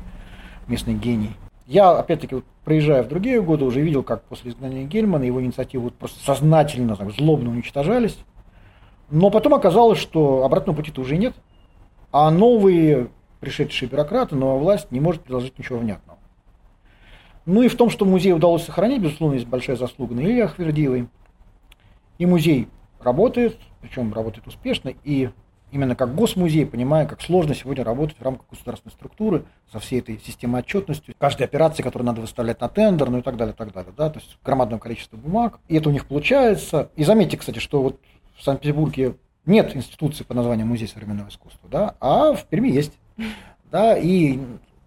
местный 0.67 0.95
гений. 0.95 1.31
Я, 1.71 1.93
опять-таки, 1.93 2.35
вот, 2.35 2.45
проезжая 2.65 3.05
в 3.05 3.09
другие 3.09 3.41
годы, 3.41 3.65
уже 3.65 3.81
видел, 3.81 4.03
как 4.03 4.25
после 4.25 4.51
изгнания 4.51 4.87
Гельмана 4.87 5.23
его 5.23 5.41
инициативы 5.41 5.85
вот 5.85 5.95
просто 5.95 6.19
сознательно, 6.19 6.97
так, 6.97 7.13
злобно 7.13 7.51
уничтожались. 7.51 8.19
Но 9.09 9.31
потом 9.31 9.55
оказалось, 9.55 10.01
что 10.01 10.43
обратного 10.43 10.75
пути-то 10.75 11.01
уже 11.01 11.17
нет. 11.17 11.33
А 12.11 12.29
новые 12.33 13.11
пришедшие 13.39 13.89
бюрократы, 13.89 14.35
новая 14.35 14.59
власть 14.59 14.91
не 14.91 14.99
может 14.99 15.23
предложить 15.23 15.57
ничего 15.61 15.79
внятного. 15.79 16.19
Ну 17.47 17.63
и 17.63 17.69
в 17.69 17.77
том, 17.77 17.89
что 17.89 18.05
музей 18.05 18.33
удалось 18.33 18.65
сохранить, 18.65 19.01
безусловно, 19.01 19.35
есть 19.35 19.47
большая 19.47 19.77
заслуга 19.77 20.13
на 20.13 20.23
Илье 20.23 20.47
Ахвердиевой. 20.47 21.09
И 22.19 22.27
музей 22.27 22.67
работает, 22.99 23.57
причем 23.81 24.13
работает 24.13 24.45
успешно, 24.49 24.93
и 25.05 25.31
именно 25.73 25.95
как 25.95 26.15
госмузей, 26.15 26.67
понимая, 26.67 27.07
как 27.07 27.21
сложно 27.23 27.55
сегодня 27.55 27.85
работать 27.85 28.17
в 28.19 28.23
рамках 28.23 28.49
государственной 28.51 28.93
структуры 28.93 29.45
со 29.73 29.79
всей 29.79 30.01
этой 30.01 30.19
системой 30.19 30.61
отчетности, 30.61 31.15
каждой 31.19 31.45
операции, 31.45 31.83
которую 31.83 32.07
надо 32.07 32.21
выставлять 32.21 32.61
на 32.61 32.69
тендер, 32.69 33.11
ну 33.11 33.19
и 33.19 33.23
так 33.23 33.37
далее, 33.37 33.55
так 33.57 33.73
далее, 33.73 33.93
да, 33.97 34.11
то 34.11 34.19
есть 34.19 34.39
громадное 34.45 34.79
количество 34.79 35.17
бумаг, 35.17 35.61
и 35.69 35.77
это 35.77 35.89
у 35.89 35.93
них 35.93 36.07
получается. 36.07 36.91
И 36.97 37.05
заметьте, 37.05 37.37
кстати, 37.37 37.59
что 37.59 37.83
вот 37.83 38.01
в 38.37 38.43
Санкт-Петербурге 38.43 39.17
нет 39.47 39.75
институции 39.75 40.25
под 40.25 40.37
названием 40.37 40.69
Музей 40.69 40.89
современного 40.89 41.29
искусства, 41.29 41.69
да, 41.71 41.95
а 42.01 42.35
в 42.35 42.45
Перми 42.47 42.69
есть, 42.69 42.93
да, 43.71 43.97
и 43.97 44.39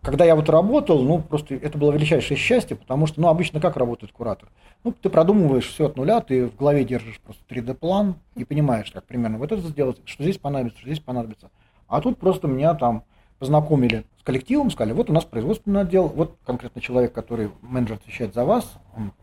когда 0.03 0.25
я 0.25 0.35
вот 0.35 0.49
работал, 0.49 1.01
ну, 1.01 1.19
просто 1.19 1.55
это 1.55 1.77
было 1.77 1.91
величайшее 1.91 2.37
счастье, 2.37 2.75
потому 2.75 3.07
что, 3.07 3.21
ну, 3.21 3.29
обычно 3.29 3.61
как 3.61 3.77
работает 3.77 4.11
куратор? 4.11 4.49
Ну, 4.83 4.91
ты 4.91 5.09
продумываешь 5.09 5.67
все 5.67 5.85
от 5.85 5.95
нуля, 5.95 6.19
ты 6.19 6.47
в 6.47 6.57
голове 6.57 6.83
держишь 6.83 7.19
просто 7.21 7.41
3D-план 7.47 8.15
и 8.35 8.43
понимаешь, 8.43 8.91
как 8.91 9.05
примерно 9.05 9.37
вот 9.37 9.51
это 9.51 9.61
сделать, 9.61 10.01
что 10.03 10.23
здесь 10.23 10.37
понадобится, 10.37 10.79
что 10.79 10.89
здесь 10.89 10.99
понадобится. 10.99 11.49
А 11.87 12.01
тут 12.01 12.17
просто 12.19 12.47
меня 12.47 12.73
там 12.73 13.05
познакомили 13.39 14.05
с 14.19 14.23
коллективом, 14.23 14.71
сказали, 14.71 14.93
вот 14.93 15.09
у 15.09 15.13
нас 15.13 15.23
производственный 15.23 15.81
отдел, 15.81 16.09
вот 16.09 16.37
конкретно 16.45 16.81
человек, 16.81 17.13
который 17.13 17.51
менеджер 17.61 17.95
отвечает 17.95 18.33
за 18.33 18.43
вас, 18.43 18.73
он, 18.97 19.13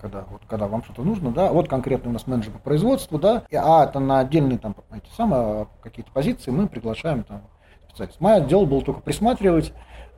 когда, 0.00 0.24
вот, 0.30 0.40
когда 0.48 0.68
вам 0.68 0.82
что-то 0.84 1.02
нужно, 1.02 1.32
да, 1.32 1.52
вот 1.52 1.68
конкретно 1.68 2.10
у 2.10 2.12
нас 2.14 2.26
менеджер 2.26 2.52
по 2.52 2.58
производству, 2.58 3.18
да, 3.18 3.44
и, 3.50 3.56
а 3.56 3.84
это 3.84 4.00
на 4.00 4.20
отдельные 4.20 4.58
там 4.58 4.74
эти 4.90 5.14
самые 5.16 5.68
какие-то 5.82 6.10
позиции 6.12 6.50
мы 6.50 6.66
приглашаем 6.66 7.24
там 7.24 7.42
специалист. 7.88 8.20
Мое 8.20 8.40
дело 8.40 8.64
было 8.64 8.82
только 8.82 9.00
присматривать, 9.00 9.72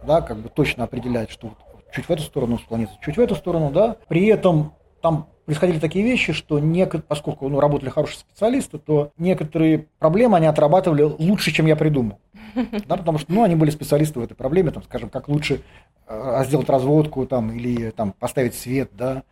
да, 0.05 0.21
как 0.21 0.39
бы 0.39 0.49
точно 0.49 0.85
определять, 0.85 1.31
что 1.31 1.49
вот 1.49 1.59
чуть 1.93 2.07
в 2.07 2.11
эту 2.11 2.23
сторону 2.23 2.59
склониться, 2.59 2.97
чуть 3.03 3.17
в 3.17 3.21
эту 3.21 3.35
сторону, 3.35 3.71
да. 3.71 3.97
При 4.09 4.27
этом 4.27 4.73
там 5.01 5.29
происходили 5.45 5.79
такие 5.79 6.05
вещи, 6.05 6.33
что 6.33 6.59
некоторые, 6.59 7.05
поскольку 7.07 7.49
ну, 7.49 7.61
работали 7.61 7.91
хорошие 7.91 8.21
специалисты, 8.21 8.79
то 8.79 9.13
некоторые 9.19 9.89
проблемы 9.99 10.37
они 10.37 10.47
отрабатывали 10.47 11.03
лучше, 11.03 11.53
чем 11.53 11.67
я 11.67 11.77
придумал. 11.77 12.19
Да, 12.87 12.97
потому 12.97 13.19
что 13.19 13.33
ну, 13.33 13.43
они 13.43 13.55
были 13.55 13.71
специалисты 13.71 14.21
в 14.21 14.23
этой 14.23 14.35
проблеме, 14.35 14.71
там, 14.71 14.83
скажем, 14.83 15.09
как 15.09 15.29
лучше 15.29 15.63
э, 16.07 16.45
сделать 16.47 16.69
разводку 16.69 17.27
там, 17.27 17.51
или 17.51 17.91
там, 17.91 18.13
поставить 18.13 18.55
свет, 18.55 18.91
да, 18.93 19.23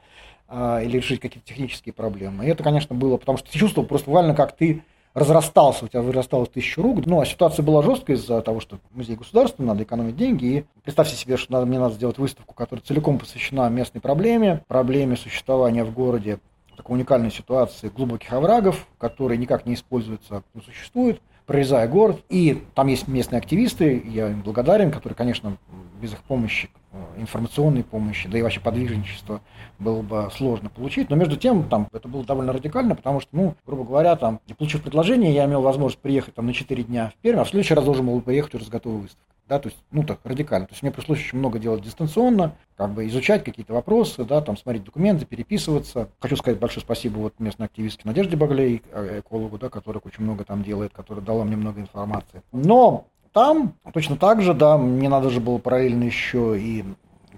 э, 0.49 0.85
или 0.85 0.97
решить 0.97 1.21
какие-то 1.21 1.47
технические 1.47 1.93
проблемы. 1.93 2.47
И 2.47 2.49
это, 2.49 2.63
конечно, 2.63 2.95
было, 2.95 3.19
потому 3.19 3.37
что 3.37 3.51
ты 3.51 3.59
чувствовал 3.59 3.87
просто 3.87 4.07
буквально, 4.07 4.35
как 4.35 4.57
ты 4.57 4.83
разрастался, 5.15 5.85
у 5.85 5.89
тебя 5.89 6.03
вырастало 6.03 6.47
тысячу 6.47 6.83
рук. 6.83 7.07
Ну, 7.07 7.21
а 7.21 7.27
ситуация 7.27 7.63
была 7.63 7.83
жесткая 7.83 8.17
из-за 8.17 8.41
того, 8.43 8.61
что 8.61 8.79
музей 8.93 9.17
государства, 9.17 9.63
надо 9.63 9.83
экономить 9.83 10.17
деньги. 10.17 10.45
И 10.45 10.65
представьте 10.83 11.17
себе, 11.17 11.37
что 11.37 11.53
надо, 11.53 11.67
мне 11.67 11.79
надо 11.79 11.95
сделать 11.95 12.19
выставку, 12.19 12.55
которая 12.55 12.83
целиком 12.85 13.19
посвящена 13.19 13.69
местной 13.69 14.01
проблеме, 14.01 14.63
проблеме 14.69 15.17
существования 15.17 15.85
в 15.85 15.93
городе 15.93 16.39
такой 16.77 16.97
уникальной 16.97 17.31
ситуации 17.31 17.89
глубоких 17.89 18.33
оврагов, 18.33 18.87
которые 18.99 19.37
никак 19.37 19.67
не 19.67 19.75
используются, 19.75 20.43
не 20.55 20.63
существуют, 20.63 21.21
прорезая 21.45 21.87
город. 21.89 22.23
И 22.29 22.65
там 22.75 22.87
есть 22.87 23.07
местные 23.07 23.39
активисты, 23.39 24.03
я 24.07 24.31
им 24.31 24.43
благодарен, 24.43 24.91
которые, 24.91 25.17
конечно, 25.17 25.59
без 26.01 26.13
их 26.13 26.23
помощи 26.23 26.71
информационной 27.17 27.85
помощи, 27.85 28.29
да 28.29 28.39
и 28.39 28.43
вообще 28.43 28.61
подвижничества 28.61 29.41
было 29.79 30.03
бы 30.03 30.29
сложно 30.35 30.71
получить. 30.71 31.11
Но 31.11 31.17
между 31.17 31.37
тем, 31.37 31.69
там, 31.69 31.89
это 31.93 32.09
было 32.09 32.25
довольно 32.25 32.53
радикально, 32.53 32.97
потому 32.97 33.21
что, 33.21 33.31
ну, 33.33 33.55
грубо 33.67 33.85
говоря, 33.85 34.17
там, 34.17 34.41
получив 34.59 34.83
предложение, 34.83 35.33
я 35.33 35.45
имел 35.45 35.63
возможность 35.63 36.03
приехать 36.03 36.35
там 36.35 36.47
на 36.47 36.55
4 36.55 36.83
дня 36.85 37.13
в 37.17 37.23
Пермь, 37.23 37.39
а 37.39 37.45
в 37.45 37.49
следующий 37.49 37.75
раз 37.75 37.85
должен 37.85 38.07
был 38.07 38.21
приехать 38.21 38.55
уже 38.55 38.65
с 38.65 38.69
готовой 38.69 39.03
выставкой. 39.03 39.27
Да, 39.49 39.59
то 39.59 39.69
есть, 39.69 39.83
ну, 39.91 40.05
так, 40.05 40.21
радикально. 40.23 40.69
То 40.69 40.75
есть 40.75 40.83
мне 40.83 40.93
пришлось 40.93 41.19
очень 41.19 41.39
много 41.39 41.59
делать 41.59 41.83
дистанционно, 41.83 42.55
как 42.77 42.93
бы 42.93 43.09
изучать 43.09 43.43
какие-то 43.43 43.75
вопросы, 43.75 44.25
да, 44.25 44.41
там, 44.43 44.57
смотреть 44.57 44.85
документы, 44.85 45.27
переписываться. 45.27 46.09
Хочу 46.21 46.37
сказать 46.37 46.61
большое 46.61 46.85
спасибо 46.85 47.19
вот 47.19 47.35
местной 47.41 47.67
активистке 47.67 48.03
Надежде 48.05 48.37
Баглей, 48.37 48.81
э, 48.93 49.23
экологу, 49.27 49.59
да, 49.59 49.69
которая 49.69 50.01
очень 50.05 50.23
много 50.23 50.45
там 50.45 50.63
делает, 50.63 50.93
которая 50.93 51.25
дала 51.25 51.43
мне 51.43 51.57
много 51.57 51.81
информации. 51.81 52.43
Но 52.53 53.07
там 53.33 53.75
точно 53.93 54.17
так 54.17 54.43
же, 54.43 54.55
да, 54.55 54.77
мне 54.79 55.09
надо 55.09 55.31
же 55.31 55.41
было 55.41 55.59
параллельно 55.59 56.05
еще 56.05 56.59
и 56.59 56.85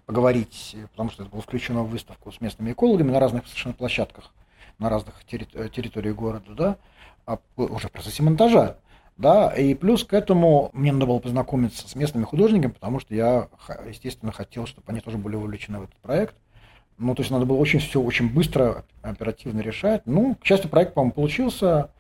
поговорить, 0.06 0.76
потому 0.92 1.10
что 1.10 1.22
это 1.22 1.32
было 1.32 1.42
включено 1.42 1.82
в 1.82 1.90
выставку 1.90 2.32
с 2.32 2.40
местными 2.40 2.72
экологами 2.72 3.10
на 3.10 3.20
разных 3.20 3.46
совершенно 3.46 3.74
площадках, 3.74 4.32
на 4.78 4.88
разных 4.88 5.14
терри- 5.30 5.68
территориях 5.70 6.16
города, 6.16 6.54
да, 6.54 6.76
а 7.26 7.38
уже 7.56 7.88
в 7.88 7.92
процессе 7.92 8.22
монтажа. 8.22 8.76
Да, 9.18 9.50
и 9.50 9.74
плюс 9.74 10.04
к 10.04 10.14
этому 10.14 10.70
мне 10.72 10.90
надо 10.90 11.06
было 11.06 11.18
познакомиться 11.18 11.86
с 11.86 11.94
местными 11.94 12.24
художниками, 12.24 12.72
потому 12.72 12.98
что 12.98 13.14
я, 13.14 13.48
естественно, 13.86 14.32
хотел, 14.32 14.66
чтобы 14.66 14.84
они 14.90 15.00
тоже 15.00 15.18
были 15.18 15.36
вовлечены 15.36 15.80
в 15.80 15.82
этот 15.82 15.96
проект. 15.96 16.34
Ну, 16.96 17.14
то 17.14 17.20
есть 17.20 17.30
надо 17.30 17.44
было 17.44 17.58
очень 17.58 17.78
все 17.78 18.00
очень 18.00 18.32
быстро, 18.32 18.84
оперативно 19.02 19.60
решать. 19.60 20.02
Ну, 20.06 20.34
к 20.36 20.46
счастью, 20.46 20.70
проект, 20.70 20.94
по-моему, 20.94 21.12
получился 21.12 21.90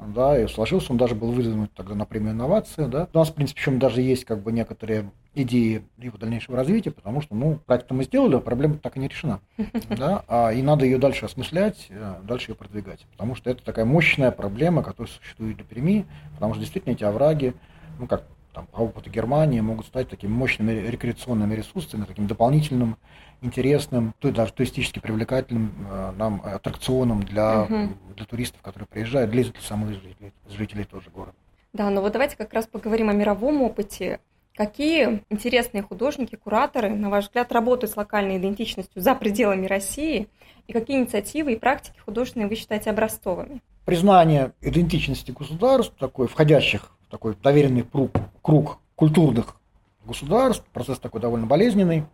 да, 0.00 0.38
и 0.38 0.46
сложился, 0.46 0.92
он 0.92 0.98
даже 0.98 1.14
был 1.14 1.32
выдвинут 1.32 1.72
тогда 1.72 1.94
на 1.94 2.04
премию 2.04 2.32
инновации, 2.32 2.86
да. 2.86 3.08
У 3.12 3.18
нас, 3.18 3.30
в 3.30 3.34
принципе, 3.34 3.60
причем 3.60 3.78
даже 3.78 4.02
есть 4.02 4.24
как 4.24 4.42
бы 4.42 4.52
некоторые 4.52 5.10
идеи 5.34 5.84
его 5.98 6.18
дальнейшего 6.18 6.56
развития, 6.56 6.90
потому 6.90 7.20
что, 7.20 7.34
ну, 7.34 7.58
проект 7.66 7.90
мы 7.90 8.04
сделали, 8.04 8.36
а 8.36 8.40
проблема 8.40 8.78
так 8.78 8.96
и 8.96 9.00
не 9.00 9.08
решена, 9.08 9.40
да, 9.88 10.24
а, 10.28 10.50
и 10.52 10.62
надо 10.62 10.84
ее 10.84 10.98
дальше 10.98 11.26
осмыслять, 11.26 11.86
э, 11.90 12.16
дальше 12.22 12.52
ее 12.52 12.54
продвигать, 12.54 13.06
потому 13.12 13.34
что 13.34 13.50
это 13.50 13.62
такая 13.62 13.84
мощная 13.84 14.30
проблема, 14.30 14.82
которая 14.82 15.12
существует 15.12 15.56
для 15.56 15.64
Перми, 15.64 16.06
потому 16.34 16.54
что 16.54 16.60
действительно 16.60 16.92
эти 16.92 17.04
овраги, 17.04 17.54
ну, 17.98 18.06
как 18.06 18.24
там, 18.56 18.66
по 18.66 18.78
опыту 18.80 19.10
Германии, 19.10 19.60
могут 19.60 19.86
стать 19.86 20.08
такими 20.08 20.30
мощными 20.30 20.72
рекреационными 20.72 21.54
ресурсами, 21.54 22.04
таким 22.04 22.26
дополнительным 22.26 22.96
интересным, 23.42 24.14
даже 24.20 24.52
туристически 24.52 24.98
привлекательным 24.98 25.72
э, 25.88 26.12
нам 26.16 26.42
аттракционом 26.44 27.22
для, 27.22 27.62
угу. 27.62 27.88
для 28.14 28.24
туристов, 28.26 28.62
которые 28.62 28.86
приезжают, 28.86 29.30
для 29.30 29.44
самых 29.60 29.90
жителей, 29.90 30.32
жителей 30.48 30.84
тоже 30.84 31.10
города. 31.10 31.36
Да, 31.72 31.90
но 31.90 32.00
вот 32.00 32.12
давайте 32.12 32.36
как 32.36 32.52
раз 32.54 32.66
поговорим 32.66 33.10
о 33.10 33.12
мировом 33.12 33.62
опыте. 33.62 34.20
Какие 34.54 35.22
интересные 35.28 35.82
художники, 35.82 36.34
кураторы, 36.34 36.88
на 36.88 37.10
ваш 37.10 37.26
взгляд, 37.26 37.52
работают 37.52 37.92
с 37.92 37.96
локальной 37.96 38.38
идентичностью 38.38 39.02
за 39.02 39.14
пределами 39.14 39.66
России? 39.66 40.28
И 40.66 40.72
какие 40.72 40.98
инициативы 40.98 41.52
и 41.52 41.56
практики 41.56 41.98
художественные 42.04 42.48
вы 42.48 42.54
считаете 42.54 42.90
образцовыми? 42.90 43.60
Признание 43.84 44.52
идентичности 44.62 45.30
государств, 45.30 45.94
такой, 45.98 46.26
входящих 46.26 46.90
в 47.06 47.10
такой 47.10 47.36
доверенный 47.40 47.82
круг, 47.82 48.12
круг 48.40 48.78
культурных 48.94 49.56
государств, 50.06 50.64
процесс 50.72 50.98
такой 50.98 51.20
довольно 51.20 51.46
болезненный, 51.46 52.04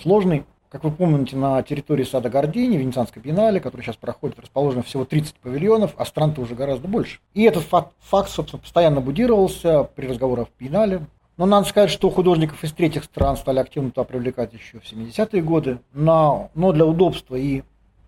сложный. 0.00 0.44
Как 0.70 0.84
вы 0.84 0.90
помните, 0.90 1.34
на 1.34 1.62
территории 1.62 2.04
сада 2.04 2.28
Гордини, 2.28 2.76
Венецианской 2.76 3.22
биеннале, 3.22 3.58
который 3.58 3.80
сейчас 3.80 3.96
проходит, 3.96 4.38
расположено 4.38 4.82
всего 4.82 5.06
30 5.06 5.36
павильонов, 5.36 5.94
а 5.96 6.04
стран-то 6.04 6.42
уже 6.42 6.54
гораздо 6.54 6.88
больше. 6.88 7.20
И 7.32 7.44
этот 7.44 7.62
факт, 7.62 7.94
факт, 8.00 8.28
собственно, 8.28 8.60
постоянно 8.60 9.00
будировался 9.00 9.84
при 9.84 10.06
разговорах 10.06 10.48
в 10.48 10.60
биеннале. 10.60 11.06
Но 11.38 11.46
надо 11.46 11.66
сказать, 11.66 11.88
что 11.88 12.10
художников 12.10 12.62
из 12.64 12.72
третьих 12.72 13.04
стран 13.04 13.38
стали 13.38 13.60
активно 13.60 13.92
туда 13.92 14.04
привлекать 14.04 14.52
еще 14.52 14.78
в 14.78 14.82
70-е 14.82 15.40
годы. 15.40 15.78
Но, 15.94 16.50
но 16.54 16.72
для 16.72 16.84
удобства 16.84 17.36
и 17.36 17.62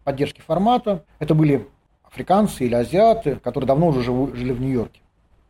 поддержки 0.04 0.42
формата 0.42 1.02
это 1.18 1.34
были 1.34 1.66
африканцы 2.02 2.66
или 2.66 2.74
азиаты, 2.74 3.36
которые 3.36 3.68
давно 3.68 3.88
уже 3.88 4.02
живу, 4.02 4.34
жили 4.34 4.52
в 4.52 4.60
Нью-Йорке. 4.60 5.00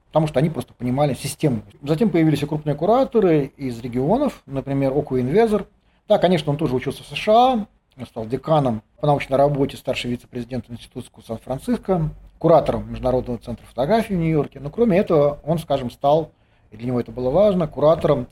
Потому 0.09 0.29
что 0.29 0.39
они 0.39 0.49
просто 0.49 0.75
понимали 0.75 1.15
систему. 1.15 1.63
Затем 1.83 2.11
появились 2.11 2.43
и 2.43 2.47
крупные 2.47 2.77
кураторы 2.77 3.53
из 3.57 3.81
регионов, 3.81 4.43
например, 4.47 4.93
Оку 4.93 5.19
Инвезер, 5.19 5.67
да, 6.11 6.19
конечно, 6.19 6.51
он 6.51 6.59
тоже 6.59 6.75
учился 6.75 7.05
в 7.05 7.07
США, 7.07 7.69
стал 8.05 8.27
деканом 8.27 8.83
по 9.01 9.07
научной 9.07 9.37
работе, 9.37 9.77
старший 9.77 10.11
вице-президент 10.11 10.69
Института 10.69 11.09
Сан-Франциско, 11.25 12.11
куратором 12.41 12.91
Международного 12.91 13.39
центра 13.39 13.65
фотографии 13.65 14.15
в 14.15 14.17
Нью-Йорке. 14.17 14.59
Но 14.59 14.71
кроме 14.71 14.99
этого, 14.99 15.39
он, 15.45 15.61
скажем, 15.61 15.89
стал, 15.89 16.33
и 16.73 16.77
для 16.77 16.89
него 16.89 16.99
это 16.99 17.13
было 17.13 17.31
важно, 17.31 17.69
куратором 17.69 18.27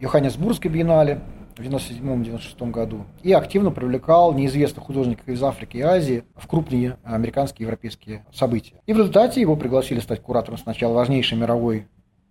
Йоханнесбургской 0.00 0.72
биеннале 0.72 1.20
в 1.56 1.60
1997-1996 1.60 2.70
году 2.72 3.04
и 3.22 3.32
активно 3.32 3.70
привлекал 3.70 4.34
неизвестных 4.34 4.86
художников 4.86 5.28
из 5.28 5.40
Африки 5.40 5.76
и 5.76 5.82
Азии 5.82 6.24
в 6.34 6.48
крупные 6.48 6.96
американские 7.04 7.60
и 7.60 7.66
европейские 7.66 8.26
события. 8.34 8.74
И 8.86 8.92
в 8.92 8.96
результате 8.98 9.40
его 9.40 9.54
пригласили 9.54 10.00
стать 10.00 10.20
куратором 10.20 10.58
сначала 10.58 10.94
важнейшей 10.94 11.38
мировой 11.38 11.86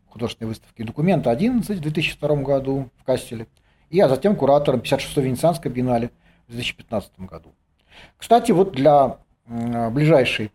художественной 0.09 0.49
выставки 0.49 0.83
«Документа 0.83 1.31
11» 1.31 1.61
в 1.73 1.79
2002 1.79 2.35
году 2.41 2.89
в 2.97 3.05
Кастеле, 3.05 3.47
и, 3.89 3.99
а 3.99 4.09
затем 4.09 4.35
куратором 4.35 4.81
56-й 4.81 5.21
Венецианской 5.21 5.71
биеннале 5.71 6.11
в 6.47 6.51
2015 6.51 7.19
году. 7.19 7.53
Кстати, 8.17 8.51
вот 8.51 8.71
для 8.71 9.17
ближайшей 9.45 10.51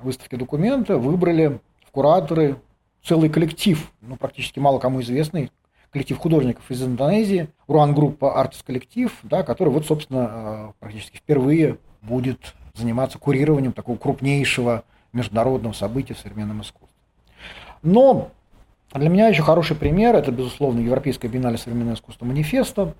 выставки 0.00 0.36
документа 0.36 0.98
выбрали 0.98 1.60
в 1.86 1.90
кураторы 1.90 2.56
целый 3.02 3.30
коллектив, 3.30 3.92
ну, 4.00 4.16
практически 4.16 4.58
мало 4.58 4.78
кому 4.78 5.00
известный, 5.00 5.50
коллектив 5.90 6.18
художников 6.18 6.70
из 6.70 6.82
Индонезии, 6.82 7.48
Уран-группа 7.66 8.38
Артис 8.38 8.62
коллектив, 8.62 9.16
да, 9.22 9.42
который 9.42 9.70
вот, 9.70 9.86
собственно, 9.86 10.30
э, 10.30 10.72
практически 10.80 11.16
впервые 11.16 11.78
будет 12.02 12.54
заниматься 12.74 13.18
курированием 13.18 13.72
такого 13.72 13.96
крупнейшего 13.96 14.84
международного 15.12 15.72
события 15.72 16.14
в 16.14 16.18
современном 16.18 16.60
искусстве. 16.60 16.94
Но 17.82 18.30
а 18.96 18.98
для 18.98 19.10
меня 19.10 19.28
еще 19.28 19.42
хороший 19.42 19.76
пример– 19.76 20.14
это, 20.16 20.32
безусловно, 20.32 20.80
Европейская 20.80 21.28
биеннале 21.28 21.58
современного 21.58 21.96
искусства 21.96 22.24
манифеста, 22.24 22.94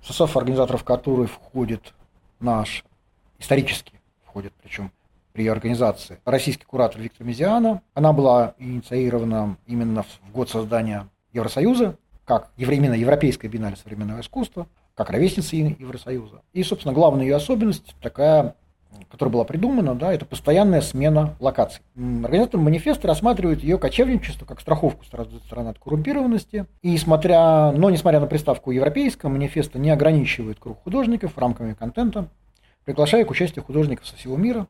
в 0.00 0.06
состав 0.06 0.36
организаторов 0.36 0.84
которой 0.84 1.26
входит 1.26 1.94
наш, 2.38 2.84
исторически 3.40 3.94
входит, 4.24 4.52
причем 4.62 4.92
при 5.32 5.48
организации, 5.48 6.20
российский 6.24 6.64
куратор 6.64 7.00
Виктор 7.00 7.26
Мезиана. 7.26 7.82
Она 7.92 8.12
была 8.12 8.54
инициирована 8.58 9.56
именно 9.66 10.04
в 10.04 10.32
год 10.32 10.48
создания 10.48 11.08
Евросоюза, 11.32 11.96
как 12.24 12.52
именно 12.56 12.94
Европейская 12.94 13.48
биеннале 13.48 13.74
современного 13.74 14.20
искусства, 14.20 14.68
как 14.94 15.10
ровесница 15.10 15.56
Евросоюза. 15.56 16.42
И, 16.52 16.62
собственно, 16.62 16.94
главная 16.94 17.24
ее 17.24 17.34
особенность 17.34 17.96
такая 18.00 18.54
которая 19.10 19.32
была 19.32 19.44
придумана, 19.44 19.94
да, 19.94 20.12
это 20.12 20.24
постоянная 20.24 20.80
смена 20.80 21.36
локаций. 21.38 21.82
Организатор 21.96 22.60
манифеста 22.60 23.08
рассматривает 23.08 23.62
ее 23.62 23.78
кочевничество 23.78 24.46
как 24.46 24.60
страховку 24.60 25.04
стороны 25.04 25.68
от 25.68 25.78
коррумпированности. 25.78 26.66
И 26.82 26.96
смотря, 26.96 27.72
но 27.72 27.90
несмотря 27.90 28.20
на 28.20 28.26
приставку 28.26 28.70
европейского, 28.70 29.30
манифеста 29.30 29.78
не 29.78 29.90
ограничивает 29.90 30.58
круг 30.58 30.82
художников 30.82 31.36
рамками 31.36 31.74
контента, 31.74 32.28
приглашая 32.84 33.24
к 33.24 33.30
участию 33.30 33.64
художников 33.64 34.06
со 34.06 34.16
всего 34.16 34.36
мира. 34.36 34.66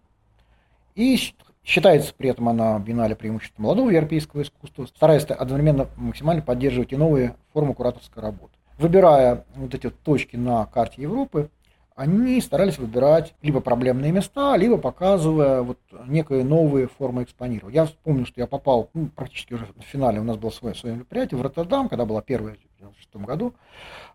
И 0.94 1.18
считается 1.64 2.12
при 2.16 2.30
этом 2.30 2.48
она 2.48 2.78
биеннале 2.78 3.14
преимуществом 3.14 3.64
молодого 3.64 3.90
европейского 3.90 4.42
искусства, 4.42 4.86
стараясь 4.86 5.24
одновременно 5.24 5.88
максимально 5.96 6.42
поддерживать 6.42 6.92
и 6.92 6.96
новые 6.96 7.36
формы 7.52 7.74
кураторской 7.74 8.22
работы. 8.22 8.52
Выбирая 8.78 9.44
вот 9.54 9.74
эти 9.74 9.86
вот 9.86 9.98
точки 10.00 10.36
на 10.36 10.66
карте 10.66 11.02
Европы, 11.02 11.50
они 11.94 12.40
старались 12.40 12.78
выбирать 12.78 13.34
либо 13.42 13.60
проблемные 13.60 14.12
места, 14.12 14.56
либо 14.56 14.78
показывая 14.78 15.62
вот 15.62 15.78
некие 16.06 16.44
новые 16.44 16.88
формы 16.88 17.22
экспонирования. 17.22 17.74
Я 17.74 17.86
вспомнил, 17.86 18.26
что 18.26 18.40
я 18.40 18.46
попал 18.46 18.90
ну, 18.94 19.08
практически 19.14 19.54
уже 19.54 19.66
в 19.66 19.82
финале, 19.82 20.20
у 20.20 20.24
нас 20.24 20.36
было 20.36 20.50
свое, 20.50 20.74
свое 20.74 20.96
мероприятие 20.96 21.38
в 21.38 21.42
Роттердам, 21.42 21.88
когда 21.88 22.04
была 22.04 22.22
первая 22.22 22.54
в 22.54 22.82
1996 22.82 23.26
году 23.26 23.54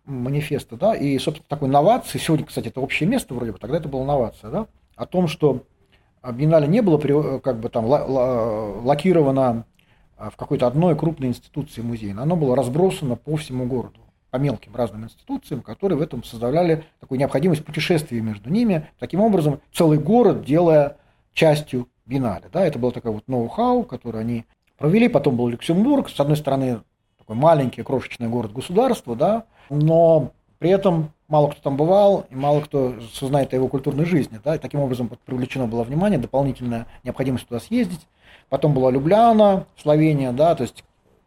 манифеста, 0.05 0.75
да, 0.75 0.95
и, 0.95 1.17
собственно, 1.19 1.47
такой 1.47 1.69
новации, 1.69 2.17
сегодня, 2.17 2.45
кстати, 2.45 2.67
это 2.69 2.81
общее 2.81 3.07
место 3.07 3.33
вроде 3.33 3.51
бы, 3.51 3.59
тогда 3.59 3.77
это 3.77 3.89
была 3.89 4.05
новация, 4.05 4.49
да, 4.49 4.67
о 4.95 5.05
том, 5.05 5.27
что 5.27 5.63
биеннале 6.23 6.67
не 6.67 6.81
было 6.81 6.97
как 7.39 7.59
бы 7.59 7.69
там 7.69 7.85
локировано 7.85 9.65
в 10.17 10.35
какой-то 10.35 10.67
одной 10.67 10.95
крупной 10.95 11.29
институции 11.29 11.81
музея, 11.81 12.15
оно 12.17 12.35
было 12.35 12.55
разбросано 12.55 13.15
по 13.15 13.35
всему 13.35 13.65
городу 13.65 13.99
по 14.37 14.39
мелким 14.39 14.75
разным 14.75 15.05
институциям, 15.05 15.63
которые 15.63 15.97
в 15.97 16.01
этом 16.01 16.23
создавали 16.23 16.83
такую 16.99 17.17
необходимость 17.17 17.65
путешествия 17.65 18.21
между 18.21 18.51
ними, 18.51 18.87
таким 18.99 19.19
образом 19.19 19.61
целый 19.73 19.97
город 19.97 20.45
делая 20.45 20.97
частью 21.33 21.87
биеннале. 22.05 22.45
Да, 22.53 22.63
это 22.63 22.77
был 22.77 22.91
такой 22.91 23.11
вот 23.13 23.27
ноу-хау, 23.27 23.83
который 23.83 24.21
они 24.21 24.45
провели, 24.77 25.07
потом 25.07 25.37
был 25.37 25.47
Люксембург, 25.47 26.09
с 26.09 26.19
одной 26.19 26.37
стороны 26.37 26.81
такой 27.17 27.35
маленький 27.35 27.81
крошечный 27.81 28.27
город-государство, 28.27 29.15
да, 29.15 29.45
но 29.71 30.33
при 30.59 30.69
этом 30.69 31.11
мало 31.27 31.49
кто 31.49 31.59
там 31.61 31.75
бывал, 31.75 32.27
и 32.29 32.35
мало 32.35 32.61
кто 32.61 32.93
сознает 33.11 33.53
о 33.53 33.55
его 33.55 33.67
культурной 33.67 34.05
жизни. 34.05 34.39
Да, 34.43 34.55
и 34.55 34.59
таким 34.59 34.81
образом 34.81 35.09
привлечено 35.25 35.65
было 35.65 35.81
внимание, 35.81 36.19
дополнительная 36.19 36.85
необходимость 37.03 37.47
туда 37.47 37.59
съездить. 37.59 38.07
Потом 38.49 38.75
была 38.75 38.91
Любляна, 38.91 39.65
Словения, 39.81 40.31
да, 40.31 40.53
то 40.53 40.61
есть 40.61 40.83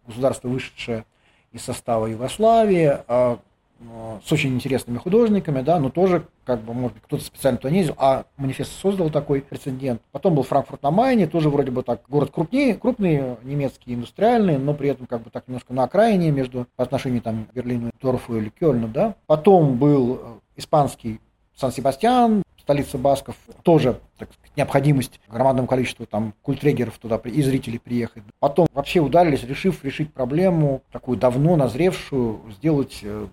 государство, 0.06 0.46
вышедшее 0.46 1.04
из 1.52 1.62
состава 1.62 2.06
Югославии, 2.06 2.98
а, 3.08 3.38
ну, 3.80 4.20
с 4.24 4.30
очень 4.30 4.54
интересными 4.54 4.98
художниками, 4.98 5.62
да, 5.62 5.78
но 5.78 5.88
тоже, 5.88 6.26
как 6.44 6.60
бы, 6.60 6.74
может 6.74 6.94
быть, 6.94 7.02
кто-то 7.04 7.24
специально 7.24 7.56
туда 7.56 7.70
не 7.70 7.78
ездил, 7.78 7.94
а 7.98 8.24
манифест 8.36 8.72
создал 8.72 9.08
такой 9.08 9.40
прецедент. 9.40 10.02
Потом 10.12 10.34
был 10.34 10.42
Франкфурт 10.42 10.82
на 10.82 10.90
Майне, 10.90 11.26
тоже 11.26 11.48
вроде 11.48 11.70
бы 11.70 11.82
так, 11.82 12.02
город 12.08 12.30
крупнее, 12.30 12.74
крупный, 12.74 13.36
немецкий, 13.42 13.94
индустриальный, 13.94 14.58
но 14.58 14.74
при 14.74 14.90
этом 14.90 15.06
как 15.06 15.22
бы 15.22 15.30
так 15.30 15.48
немножко 15.48 15.72
на 15.72 15.84
окраине 15.84 16.30
между 16.30 16.66
по 16.76 16.84
отношению 16.84 17.22
там 17.22 17.46
Берлину, 17.54 17.90
Торфу 17.98 18.36
или 18.36 18.50
Кёльну, 18.50 18.88
да. 18.88 19.14
Потом 19.26 19.78
был 19.78 20.20
э, 20.22 20.38
испанский 20.56 21.20
Сан-Себастьян, 21.56 22.42
столица 22.60 22.98
Басков, 22.98 23.36
тоже 23.62 24.00
так 24.18 24.32
сказать, 24.32 24.52
необходимость 24.56 25.20
громадному 25.28 25.66
количеству 25.66 26.06
там 26.06 26.34
культрегеров 26.42 26.98
туда 26.98 27.16
и 27.16 27.42
зрителей 27.42 27.78
приехать. 27.78 28.22
Потом 28.38 28.68
вообще 28.72 29.00
ударились, 29.00 29.44
решив 29.44 29.84
решить 29.84 30.12
проблему 30.12 30.82
такую 30.92 31.18
давно 31.18 31.56
назревшую, 31.56 32.40
сделать 32.56 33.00
э, 33.02 33.26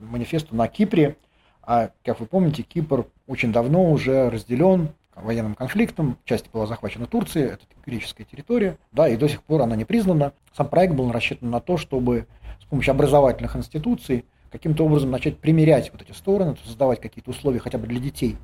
манифесту 0.00 0.54
на 0.56 0.68
Кипре. 0.68 1.16
А, 1.62 1.90
как 2.04 2.20
вы 2.20 2.26
помните, 2.26 2.62
Кипр 2.62 3.06
очень 3.26 3.52
давно 3.52 3.90
уже 3.90 4.30
разделен 4.30 4.90
военным 5.14 5.54
конфликтом, 5.54 6.16
часть 6.24 6.50
была 6.50 6.66
захвачена 6.66 7.06
Турцией, 7.06 7.46
это 7.46 7.64
греческая 7.84 8.26
территория, 8.26 8.78
да, 8.92 9.08
и 9.08 9.16
до 9.16 9.28
сих 9.28 9.42
пор 9.42 9.62
она 9.62 9.76
не 9.76 9.84
признана. 9.84 10.32
Сам 10.56 10.68
проект 10.68 10.94
был 10.94 11.12
рассчитан 11.12 11.50
на 11.50 11.60
то, 11.60 11.76
чтобы 11.76 12.26
с 12.60 12.64
помощью 12.64 12.92
образовательных 12.92 13.54
институций 13.54 14.24
каким-то 14.50 14.84
образом 14.84 15.10
начать 15.10 15.38
примерять 15.38 15.90
вот 15.92 16.02
эти 16.02 16.12
стороны, 16.12 16.56
создавать 16.64 17.00
какие-то 17.00 17.30
условия 17.30 17.58
хотя 17.58 17.78
бы 17.78 17.86
для 17.86 18.00
детей 18.00 18.36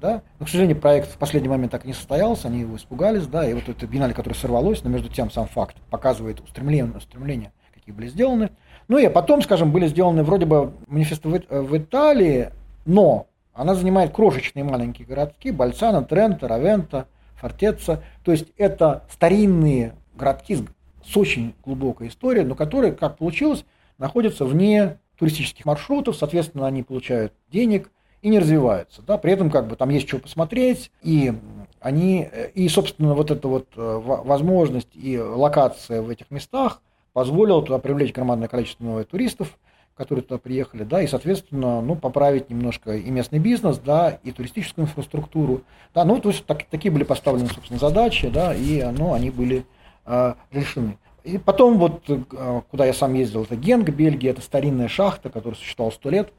да? 0.00 0.22
Но, 0.38 0.46
к 0.46 0.48
сожалению, 0.48 0.80
проект 0.80 1.10
в 1.10 1.18
последний 1.18 1.48
момент 1.48 1.72
так 1.72 1.84
и 1.84 1.88
не 1.88 1.94
состоялся, 1.94 2.48
они 2.48 2.60
его 2.60 2.76
испугались, 2.76 3.26
да, 3.26 3.48
и 3.48 3.54
вот 3.54 3.68
это 3.68 3.86
биеннале, 3.86 4.14
которое 4.14 4.36
сорвалось, 4.36 4.82
но 4.84 4.90
между 4.90 5.08
тем 5.08 5.30
сам 5.30 5.46
факт 5.46 5.76
показывает 5.90 6.40
устремления, 6.40 6.96
устремления 6.96 7.52
какие 7.74 7.94
были 7.94 8.08
сделаны. 8.08 8.50
Ну 8.88 8.98
и 8.98 9.08
потом, 9.08 9.42
скажем, 9.42 9.72
были 9.72 9.86
сделаны 9.86 10.22
вроде 10.22 10.46
бы 10.46 10.72
манифесты 10.86 11.28
в, 11.28 11.40
в 11.48 11.76
Италии, 11.76 12.50
но 12.84 13.26
она 13.52 13.74
занимает 13.74 14.12
крошечные 14.12 14.64
маленькие 14.64 15.06
городки, 15.06 15.50
Бальцано, 15.50 16.04
Тренто, 16.04 16.48
Равента, 16.48 17.08
Фортеца, 17.36 18.02
то 18.24 18.32
есть 18.32 18.48
это 18.56 19.04
старинные 19.10 19.94
городки 20.14 20.56
с, 20.56 20.64
с 21.04 21.16
очень 21.16 21.54
глубокой 21.64 22.08
историей, 22.08 22.44
но 22.44 22.54
которые, 22.54 22.92
как 22.92 23.16
получилось, 23.18 23.64
находятся 23.98 24.44
вне 24.44 24.98
туристических 25.18 25.64
маршрутов, 25.64 26.16
соответственно, 26.16 26.66
они 26.66 26.82
получают 26.82 27.32
денег, 27.50 27.90
и 28.22 28.28
не 28.28 28.38
развиваются. 28.38 29.02
Да? 29.02 29.18
При 29.18 29.32
этом 29.32 29.50
как 29.50 29.68
бы 29.68 29.76
там 29.76 29.90
есть 29.90 30.08
что 30.08 30.18
посмотреть, 30.18 30.90
и 31.02 31.32
они, 31.80 32.28
и, 32.54 32.68
собственно, 32.68 33.14
вот 33.14 33.30
эта 33.30 33.46
вот 33.48 33.68
э, 33.76 34.00
возможность 34.02 34.90
и 34.94 35.18
локация 35.18 36.02
в 36.02 36.10
этих 36.10 36.30
местах 36.30 36.82
позволило 37.12 37.62
туда 37.62 37.78
привлечь 37.78 38.12
громадное 38.12 38.48
количество 38.48 38.84
новых 38.84 39.06
туристов, 39.06 39.56
которые 39.96 40.24
туда 40.24 40.38
приехали, 40.38 40.84
да, 40.84 41.02
и, 41.02 41.08
соответственно, 41.08 41.80
ну, 41.80 41.96
поправить 41.96 42.50
немножко 42.50 42.96
и 42.96 43.10
местный 43.10 43.40
бизнес, 43.40 43.78
да, 43.78 44.20
и 44.22 44.30
туристическую 44.30 44.84
инфраструктуру, 44.84 45.62
да, 45.92 46.04
ну, 46.04 46.20
то 46.20 46.28
есть 46.28 46.46
так, 46.46 46.64
такие 46.64 46.92
были 46.92 47.02
поставлены, 47.02 47.48
собственно, 47.48 47.80
задачи, 47.80 48.28
да, 48.28 48.54
и, 48.54 48.84
ну, 48.96 49.12
они 49.12 49.30
были 49.30 49.66
э, 50.06 50.34
решены. 50.52 50.98
И 51.24 51.36
потом 51.36 51.78
вот, 51.78 52.04
э, 52.08 52.62
куда 52.70 52.86
я 52.86 52.94
сам 52.94 53.14
ездил, 53.14 53.42
это 53.42 53.56
Генг, 53.56 53.88
Бельгия, 53.90 54.30
это 54.30 54.40
старинная 54.40 54.88
шахта, 54.88 55.30
которая 55.30 55.58
существовала 55.58 55.92
сто 55.92 56.10
лет, 56.10 56.32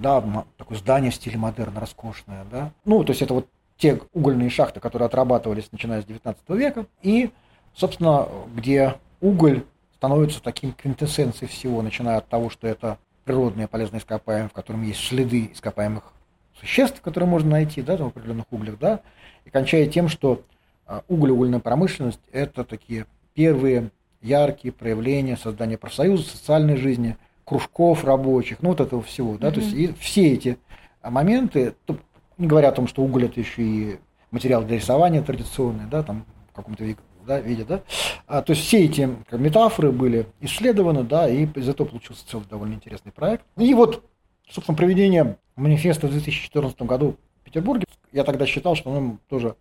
да, 0.00 0.22
такое 0.56 0.78
здание 0.78 1.10
в 1.10 1.14
стиле 1.14 1.36
модерн, 1.38 1.76
роскошное, 1.78 2.44
да, 2.50 2.72
ну, 2.84 3.04
то 3.04 3.10
есть 3.10 3.22
это 3.22 3.34
вот 3.34 3.48
те 3.76 4.00
угольные 4.12 4.50
шахты, 4.50 4.80
которые 4.80 5.06
отрабатывались 5.06 5.68
начиная 5.72 6.02
с 6.02 6.04
19 6.04 6.48
века, 6.50 6.86
и, 7.02 7.30
собственно, 7.74 8.28
где 8.54 8.96
уголь 9.20 9.64
становится 9.94 10.42
таким 10.42 10.72
квинтэссенцией 10.72 11.50
всего, 11.50 11.82
начиная 11.82 12.18
от 12.18 12.28
того, 12.28 12.50
что 12.50 12.66
это 12.66 12.98
природные 13.24 13.68
полезные 13.68 14.00
ископаемые, 14.00 14.48
в 14.48 14.52
котором 14.52 14.82
есть 14.82 15.00
следы 15.00 15.50
ископаемых 15.52 16.12
существ, 16.58 17.00
которые 17.00 17.28
можно 17.28 17.50
найти 17.50 17.80
да, 17.80 17.96
в 17.96 18.08
определенных 18.08 18.46
углях, 18.50 18.78
да, 18.78 19.00
и 19.44 19.50
кончая 19.50 19.86
тем, 19.86 20.08
что 20.08 20.42
а, 20.86 21.02
уголь, 21.08 21.30
угольная 21.30 21.60
промышленность– 21.60 22.20
это 22.32 22.64
такие 22.64 23.06
первые 23.34 23.90
яркие 24.20 24.72
проявления 24.72 25.36
создания 25.36 25.78
профсоюза, 25.78 26.24
социальной 26.24 26.76
жизни, 26.76 27.16
кружков 27.50 28.04
рабочих, 28.04 28.58
ну 28.62 28.68
вот 28.68 28.80
этого 28.80 29.02
всего, 29.02 29.36
да, 29.36 29.48
mm-hmm. 29.48 29.52
то 29.52 29.60
есть 29.60 29.72
и 29.72 29.92
все 29.98 30.32
эти 30.32 30.56
моменты, 31.02 31.74
не 32.38 32.46
говоря 32.46 32.68
о 32.68 32.72
том, 32.72 32.86
что 32.86 33.02
уголь 33.02 33.24
это 33.24 33.40
еще 33.40 33.62
и 33.62 33.98
материал 34.30 34.62
для 34.62 34.76
рисования 34.76 35.20
традиционный, 35.20 35.86
да, 35.90 36.04
там 36.04 36.24
в 36.52 36.54
каком-то 36.54 36.84
да, 37.26 37.40
виде, 37.40 37.64
да. 37.64 37.82
А, 38.28 38.42
то 38.42 38.52
есть 38.52 38.62
все 38.64 38.84
эти 38.84 39.08
метафоры 39.32 39.90
были 39.90 40.26
исследованы, 40.40 41.02
да, 41.02 41.28
и 41.28 41.46
из 41.46 41.68
этого 41.68 41.88
получился 41.88 42.24
целый 42.24 42.46
довольно 42.48 42.74
интересный 42.74 43.10
проект. 43.10 43.44
И 43.56 43.74
вот, 43.74 44.04
собственно, 44.48 44.76
проведение 44.76 45.36
манифеста 45.56 46.06
в 46.06 46.12
2014 46.12 46.80
году 46.82 47.16
в 47.40 47.44
Петербурге, 47.44 47.84
я 48.12 48.22
тогда 48.22 48.46
считал, 48.46 48.76
что 48.76 48.90
он 48.90 49.18
тоже 49.28 49.56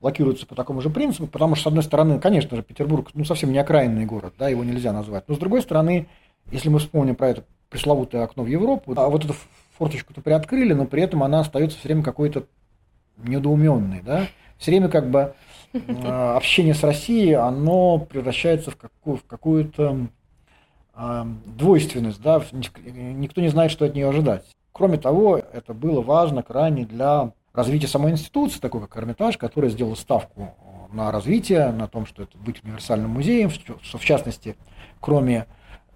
локируется 0.00 0.46
по 0.46 0.54
такому 0.54 0.80
же 0.80 0.90
принципу, 0.90 1.26
потому 1.26 1.56
что, 1.56 1.64
с 1.64 1.66
одной 1.66 1.82
стороны, 1.82 2.20
конечно 2.20 2.56
же, 2.56 2.62
Петербург, 2.62 3.10
ну, 3.14 3.24
совсем 3.24 3.50
не 3.50 3.58
окраинный 3.58 4.06
город, 4.06 4.34
да, 4.38 4.48
его 4.48 4.62
нельзя 4.62 4.92
назвать, 4.92 5.24
но 5.26 5.34
с 5.34 5.38
другой 5.38 5.62
стороны, 5.62 6.06
если 6.50 6.68
мы 6.68 6.78
вспомним 6.78 7.16
про 7.16 7.28
это 7.28 7.44
пресловутое 7.70 8.24
окно 8.24 8.42
в 8.42 8.46
Европу, 8.46 8.92
а 8.96 9.08
вот 9.08 9.24
эту 9.24 9.34
форточку-то 9.78 10.20
приоткрыли, 10.20 10.72
но 10.72 10.84
при 10.86 11.02
этом 11.02 11.22
она 11.22 11.40
остается 11.40 11.78
все 11.78 11.88
время 11.88 12.02
какой-то 12.02 12.46
недоуменной, 13.16 14.02
да, 14.02 14.26
все 14.58 14.72
время 14.72 14.88
как 14.88 15.10
бы 15.10 15.34
Э, 15.72 16.34
общение 16.36 16.74
с 16.74 16.82
Россией, 16.82 17.32
оно 17.32 17.98
превращается 17.98 18.70
в, 18.70 18.76
какую, 18.76 19.16
в 19.16 19.24
какую-то 19.24 20.08
э, 20.94 21.24
двойственность, 21.46 22.20
да, 22.20 22.42
никто 22.52 23.40
не 23.40 23.48
знает, 23.48 23.70
что 23.70 23.84
от 23.84 23.94
нее 23.94 24.08
ожидать. 24.08 24.44
Кроме 24.72 24.98
того, 24.98 25.36
это 25.36 25.74
было 25.74 26.00
важно 26.00 26.42
крайне 26.42 26.84
для 26.84 27.32
развития 27.52 27.88
самой 27.88 28.12
институции, 28.12 28.58
такой 28.58 28.80
как 28.82 28.96
Эрмитаж, 28.96 29.36
которая 29.36 29.70
сделала 29.70 29.94
ставку 29.94 30.54
на 30.92 31.10
развитие, 31.10 31.70
на 31.72 31.88
том, 31.88 32.06
что 32.06 32.22
это 32.22 32.36
быть 32.38 32.62
универсальным 32.64 33.10
музеем, 33.10 33.50
что 33.50 33.98
в 33.98 34.04
частности, 34.04 34.56
кроме 35.00 35.46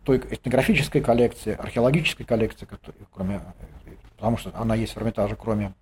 той 0.06 0.18
этнографической 0.18 1.00
коллекции, 1.00 1.54
археологической 1.54 2.24
коллекции, 2.24 2.66
кроме, 3.12 3.40
потому 4.16 4.38
что 4.38 4.52
она 4.54 4.76
есть 4.76 4.94
в 4.94 4.98
Эрмитаже, 4.98 5.36
кроме 5.36 5.74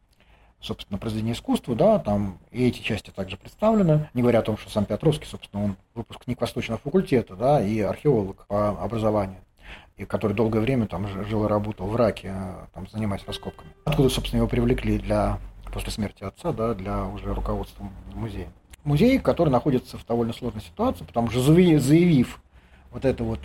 собственно, 0.61 0.99
произведения 0.99 1.33
искусства, 1.33 1.75
да, 1.75 1.99
там 1.99 2.39
и 2.51 2.67
эти 2.67 2.81
части 2.81 3.11
также 3.11 3.37
представлены, 3.37 4.09
не 4.15 4.23
говоря 4.23 4.39
о 4.39 4.43
том, 4.43 4.57
что 4.57 4.71
сам 4.71 4.87
Петровский, 4.87 5.27
собственно, 5.27 5.63
он 5.63 5.77
выпускник 5.95 6.41
Восточного 6.41 6.81
факультета, 6.83 7.37
да, 7.37 7.63
и 7.63 7.81
археолог 7.81 8.47
по 8.47 8.71
образованию, 8.83 9.41
и 9.99 10.07
который 10.07 10.33
долгое 10.33 10.61
время 10.61 10.87
там 10.87 11.07
жил 11.27 11.45
и 11.45 11.49
работал 11.49 11.87
в 11.87 11.95
Раке, 11.97 12.31
а, 12.31 12.69
там, 12.73 12.89
занимаясь 12.89 13.27
раскопками. 13.27 13.71
Откуда, 13.85 14.09
собственно, 14.09 14.39
его 14.39 14.49
привлекли 14.49 14.99
для, 14.99 15.39
после 15.71 15.93
смерти 15.93 16.25
отца, 16.25 16.53
да, 16.53 16.73
для 16.73 17.05
уже 17.05 17.35
руководства 17.35 17.87
музея. 18.15 18.49
Музей, 18.85 19.19
который 19.19 19.51
находится 19.51 19.99
в 19.99 20.07
довольно 20.07 20.33
сложной 20.33 20.63
ситуации, 20.63 21.05
потому 21.05 21.29
что 21.31 21.43
заявив 21.43 22.41
вот 22.91 23.05
эту 23.05 23.25
вот 23.25 23.41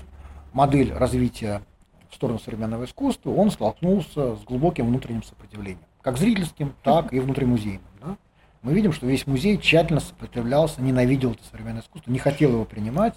модель 0.54 0.94
развития 0.94 1.62
в 2.10 2.16
сторону 2.16 2.40
современного 2.40 2.86
искусства, 2.86 3.32
он 3.32 3.52
столкнулся 3.52 4.36
с 4.36 4.44
глубоким 4.44 4.88
внутренним 4.88 5.24
сопротивлением 5.24 5.80
как 6.02 6.18
зрительским, 6.18 6.74
так 6.84 7.14
и 7.14 7.20
внутримузейным. 7.20 7.82
Да? 8.02 8.18
Мы 8.62 8.74
видим, 8.74 8.92
что 8.92 9.06
весь 9.06 9.28
музей 9.28 9.58
тщательно 9.58 10.00
сопротивлялся, 10.00 10.82
ненавидел 10.82 11.32
это 11.32 11.44
современное 11.50 11.82
искусство, 11.82 12.12
не 12.12 12.20
хотел 12.20 12.52
его 12.52 12.66
принимать. 12.66 13.16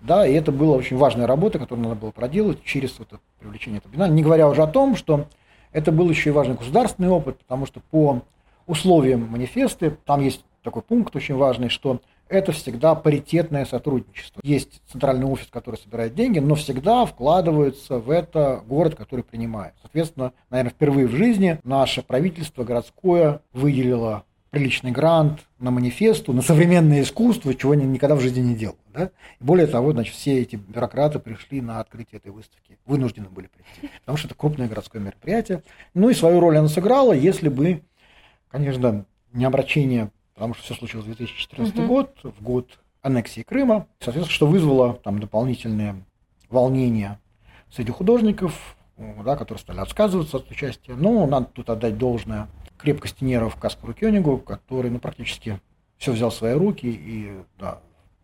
Да, 0.00 0.26
и 0.26 0.32
это 0.32 0.52
была 0.52 0.76
очень 0.76 0.96
важная 0.96 1.26
работа, 1.26 1.58
которую 1.58 1.86
надо 1.88 2.00
было 2.00 2.10
проделать 2.10 2.62
через 2.64 2.98
вот 2.98 3.08
это 3.08 3.20
привлечение 3.38 3.78
этого 3.78 3.92
биеннале. 3.92 4.14
Не 4.14 4.22
говоря 4.22 4.48
уже 4.48 4.62
о 4.62 4.66
том, 4.66 4.96
что 4.96 5.26
это 5.72 5.92
был 5.92 6.08
еще 6.08 6.30
и 6.30 6.32
важный 6.32 6.56
государственный 6.56 7.08
опыт, 7.08 7.38
потому 7.38 7.66
что 7.66 7.80
по 7.90 8.22
условиям 8.66 9.28
манифеста, 9.28 9.90
там 10.04 10.20
есть 10.20 10.44
такой 10.62 10.82
пункт 10.82 11.14
очень 11.14 11.36
важный, 11.36 11.68
что 11.68 12.00
это 12.30 12.52
всегда 12.52 12.94
паритетное 12.94 13.66
сотрудничество. 13.66 14.40
Есть 14.42 14.80
центральный 14.90 15.26
офис, 15.26 15.48
который 15.50 15.76
собирает 15.76 16.14
деньги, 16.14 16.38
но 16.38 16.54
всегда 16.54 17.04
вкладывается 17.04 17.98
в 17.98 18.08
это 18.08 18.62
город, 18.66 18.94
который 18.94 19.24
принимает. 19.24 19.74
Соответственно, 19.82 20.32
наверное, 20.48 20.70
впервые 20.70 21.06
в 21.08 21.10
жизни 21.10 21.58
наше 21.64 22.02
правительство 22.02 22.64
городское 22.64 23.42
выделило 23.52 24.24
приличный 24.50 24.90
грант 24.90 25.40
на 25.58 25.70
манифесту, 25.70 26.32
на 26.32 26.42
современное 26.42 27.02
искусство, 27.02 27.54
чего 27.54 27.72
они 27.72 27.84
никогда 27.84 28.16
в 28.16 28.20
жизни 28.20 28.40
не 28.40 28.54
делали. 28.54 28.78
Да? 28.92 29.10
Более 29.38 29.66
того, 29.66 29.92
значит, 29.92 30.14
все 30.14 30.40
эти 30.40 30.56
бюрократы 30.56 31.18
пришли 31.18 31.60
на 31.60 31.80
открытие 31.80 32.18
этой 32.18 32.32
выставки, 32.32 32.78
вынуждены 32.86 33.28
были 33.28 33.46
прийти, 33.46 33.92
потому 34.00 34.18
что 34.18 34.28
это 34.28 34.34
крупное 34.36 34.68
городское 34.68 35.00
мероприятие. 35.00 35.62
Ну 35.94 36.10
и 36.10 36.14
свою 36.14 36.40
роль 36.40 36.58
она 36.58 36.68
сыграла, 36.68 37.12
если 37.12 37.48
бы, 37.48 37.82
конечно, 38.50 39.04
не 39.32 39.44
обращение 39.44 40.10
потому 40.40 40.54
что 40.54 40.62
все 40.64 40.74
случилось 40.74 41.04
в 41.04 41.08
2014 41.08 41.78
угу. 41.80 41.86
год, 41.86 42.18
в 42.22 42.42
год 42.42 42.78
аннексии 43.02 43.42
Крыма, 43.42 43.86
соответственно, 43.98 44.34
что 44.34 44.46
вызвало 44.46 44.94
там 44.94 45.20
дополнительные 45.20 46.02
волнения 46.48 47.20
среди 47.70 47.92
художников, 47.92 48.74
да, 48.96 49.36
которые 49.36 49.60
стали 49.60 49.80
отказываться 49.80 50.38
от 50.38 50.50
участия. 50.50 50.94
Но 50.94 51.26
надо 51.26 51.48
тут 51.52 51.68
отдать 51.68 51.98
должное 51.98 52.48
крепкости 52.78 53.22
нервов 53.22 53.56
Каспару 53.56 53.92
Кёнигу, 53.92 54.38
который 54.38 54.90
ну, 54.90 54.98
практически 54.98 55.60
все 55.98 56.12
взял 56.12 56.30
в 56.30 56.34
свои 56.34 56.54
руки 56.54 56.86
и 56.86 57.42
да, 57.58 57.80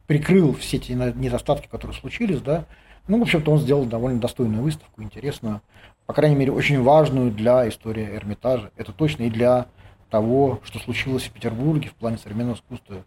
прикрыл 0.07 0.55
все 0.55 0.79
те 0.79 0.95
недостатки, 0.95 1.67
которые 1.67 1.99
случились. 1.99 2.41
Да. 2.41 2.65
Ну, 3.09 3.19
в 3.19 3.23
общем-то, 3.23 3.51
он 3.51 3.59
сделал 3.59 3.85
довольно 3.85 4.21
достойную 4.21 4.63
выставку, 4.63 5.03
интересную, 5.03 5.61
по 6.07 6.15
крайней 6.15 6.37
мере, 6.37 6.53
очень 6.53 6.83
важную 6.83 7.31
для 7.31 7.69
истории 7.69 8.17
Эрмитажа. 8.17 8.71
Это 8.79 8.93
точно 8.93 9.25
и 9.25 9.31
для 9.31 9.67
того, 10.11 10.61
что 10.63 10.79
случилось 10.79 11.25
в 11.25 11.33
Петербурге 11.33 11.89
в 11.89 11.95
плане 11.95 12.19
современного 12.19 12.57
искусства, 12.57 13.05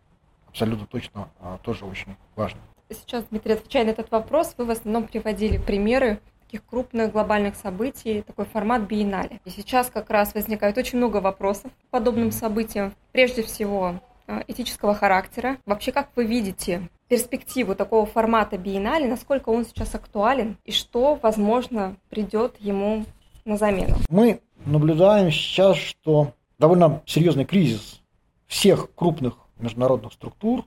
абсолютно 0.48 0.86
точно 0.88 1.30
а, 1.40 1.58
тоже 1.60 1.86
очень 1.86 2.16
важно. 2.36 2.60
Сейчас, 2.90 3.26
Дмитрий, 3.30 3.54
отвечая 3.54 3.86
на 3.86 3.90
этот 3.92 4.10
вопрос, 4.12 4.56
вы 4.58 4.66
в 4.66 4.72
основном 4.72 5.08
приводили 5.08 5.58
примеры 5.58 6.20
таких 6.46 6.66
крупных 6.66 7.12
глобальных 7.12 7.56
событий, 7.56 8.24
такой 8.24 8.46
формат 8.46 8.82
биеннале. 8.82 9.40
И 9.46 9.50
сейчас 9.52 9.92
как 9.92 10.10
раз 10.10 10.34
возникает 10.34 10.78
очень 10.78 10.98
много 10.98 11.18
вопросов 11.18 11.72
к 11.72 11.92
подобным 11.92 12.32
событиям. 12.32 12.94
Прежде 13.12 13.44
всего, 13.44 14.00
а, 14.30 14.44
этического 14.48 14.94
характера. 14.94 15.58
Вообще, 15.66 15.92
как 15.92 16.10
вы 16.16 16.24
видите 16.24 16.88
перспективу 17.08 17.74
такого 17.74 18.06
формата 18.06 18.60
биеннале, 18.60 19.08
насколько 19.08 19.50
он 19.50 19.66
сейчас 19.66 19.96
актуален 19.96 20.56
и 20.66 20.72
что, 20.72 21.16
возможно, 21.16 21.96
придет 22.10 22.56
ему 22.60 23.06
на 23.46 23.58
замену? 23.58 23.96
Мы 24.08 24.42
наблюдаем 24.66 25.32
сейчас, 25.32 25.78
что 25.78 26.34
довольно 26.60 27.02
серьезный 27.06 27.46
кризис 27.46 28.02
всех 28.48 28.94
крупных 28.94 29.36
международных 29.58 30.14
структур, 30.14 30.66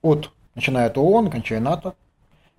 от, 0.00 0.30
начиная 0.54 0.86
от 0.86 0.96
ООН, 0.96 1.30
кончая 1.30 1.60
НАТО, 1.60 1.94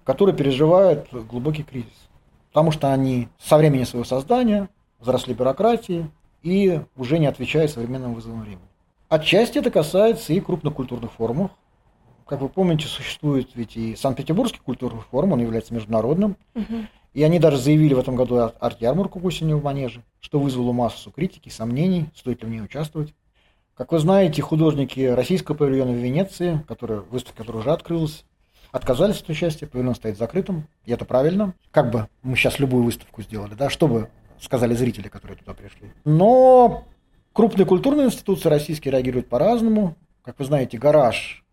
которые 0.03 0.35
переживают 0.35 1.07
глубокий 1.11 1.63
кризис. 1.63 2.09
Потому 2.49 2.71
что 2.71 2.93
они 2.93 3.27
со 3.39 3.57
времени 3.57 3.83
своего 3.83 4.05
создания 4.05 4.69
взросли 4.99 5.33
бюрократии 5.33 6.09
и 6.41 6.81
уже 6.95 7.19
не 7.19 7.27
отвечают 7.27 7.71
современным 7.71 8.13
вызовам 8.13 8.41
времени. 8.41 8.67
Отчасти 9.09 9.59
это 9.59 9.71
касается 9.71 10.33
и 10.33 10.39
крупных 10.39 10.73
культурных 10.73 11.11
форумов. 11.11 11.51
Как 12.25 12.41
вы 12.41 12.49
помните, 12.49 12.87
существует 12.87 13.49
ведь 13.55 13.77
и 13.77 13.95
Санкт-Петербургский 13.95 14.59
культурный 14.59 15.01
форум, 15.11 15.33
он 15.33 15.41
является 15.41 15.73
международным. 15.73 16.37
Угу. 16.55 16.87
И 17.15 17.23
они 17.23 17.39
даже 17.39 17.57
заявили 17.57 17.93
в 17.93 17.99
этом 17.99 18.17
году 18.17 18.51
арт-ярмарку 18.59 19.25
осенью 19.25 19.57
в 19.57 19.63
Манеже, 19.63 20.03
что 20.19 20.37
вызвало 20.37 20.73
массу 20.73 21.11
критики, 21.11 21.47
сомнений, 21.47 22.09
стоит 22.13 22.43
ли 22.43 22.47
в 22.49 22.51
ней 22.51 22.61
участвовать. 22.61 23.13
Как 23.73 23.93
вы 23.93 23.99
знаете, 23.99 24.41
художники 24.41 24.99
российского 24.99 25.55
павильона 25.55 25.93
в 25.93 25.95
Венеции, 25.95 26.61
который, 26.67 26.99
выставка 27.09 27.37
которая 27.37 27.61
уже 27.61 27.71
открылась, 27.71 28.25
отказались 28.73 29.21
от 29.21 29.29
участия, 29.29 29.65
павильон 29.65 29.95
стоит 29.95 30.17
закрытым, 30.17 30.67
и 30.83 30.91
это 30.91 31.05
правильно. 31.05 31.53
Как 31.71 31.89
бы 31.89 32.09
мы 32.21 32.35
сейчас 32.35 32.59
любую 32.59 32.83
выставку 32.83 33.21
сделали, 33.21 33.53
да, 33.53 33.69
чтобы 33.69 34.09
сказали 34.41 34.73
зрители, 34.73 35.07
которые 35.07 35.37
туда 35.37 35.53
пришли. 35.53 35.93
Но 36.03 36.83
крупные 37.31 37.65
культурные 37.65 38.07
институции 38.07 38.49
российские 38.49 38.91
реагируют 38.91 39.29
по-разному. 39.29 39.95
Как 40.21 40.37
вы 40.37 40.43
знаете, 40.43 40.77
«Гараж» 40.77 41.45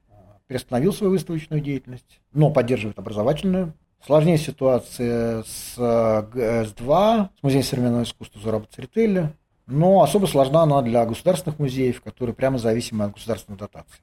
приостановил 0.48 0.92
свою 0.92 1.12
выставочную 1.12 1.62
деятельность, 1.62 2.20
но 2.33 2.51
поддерживает 2.51 2.98
образовательную 2.98 3.75
Сложнее 4.05 4.37
ситуация 4.37 5.45
с 5.45 5.77
ГС-2, 5.79 7.29
с 7.38 7.43
Музеем 7.43 7.62
современного 7.62 8.03
искусства 8.03 8.41
Зураба 8.41 8.67
Церетели, 8.75 9.33
но 9.69 10.03
особо 10.03 10.27
сложна 10.27 10.62
она 10.65 10.83
для 10.83 11.07
государственных 11.07 11.61
музеев, 11.61 12.03
которые 12.03 12.35
прямо 12.35 12.59
зависимы 12.59 13.05
от 13.05 13.12
государственных 13.12 13.61
дотаций. 13.61 14.01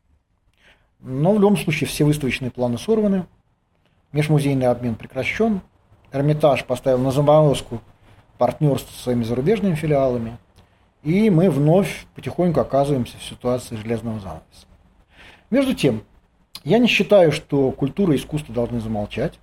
Но 1.02 1.34
в 1.34 1.36
любом 1.36 1.58
случае 1.58 1.90
все 1.90 2.06
выставочные 2.06 2.50
планы 2.50 2.78
сорваны, 2.78 3.26
межмузейный 4.14 4.68
обмен 4.68 4.96
прекращен, 4.96 5.60
Эрмитаж 6.14 6.64
поставил 6.64 7.00
на 7.00 7.12
заморозку 7.12 7.82
партнерство 8.38 8.94
со 8.94 9.04
своими 9.04 9.24
зарубежными 9.24 9.76
филиалами, 9.76 10.38
и 11.04 11.30
мы 11.30 11.50
вновь 11.50 12.06
потихоньку 12.16 12.62
оказываемся 12.62 13.18
в 13.18 13.24
ситуации 13.24 13.76
железного 13.76 14.22
занавеса. 14.22 14.66
Между 15.50 15.74
тем, 15.76 16.04
я 16.64 16.78
не 16.78 16.88
считаю, 16.88 17.34
что 17.34 17.72
культура 17.72 18.14
и 18.14 18.18
искусство 18.18 18.56
должны 18.56 18.80
замолчать. 18.80 19.38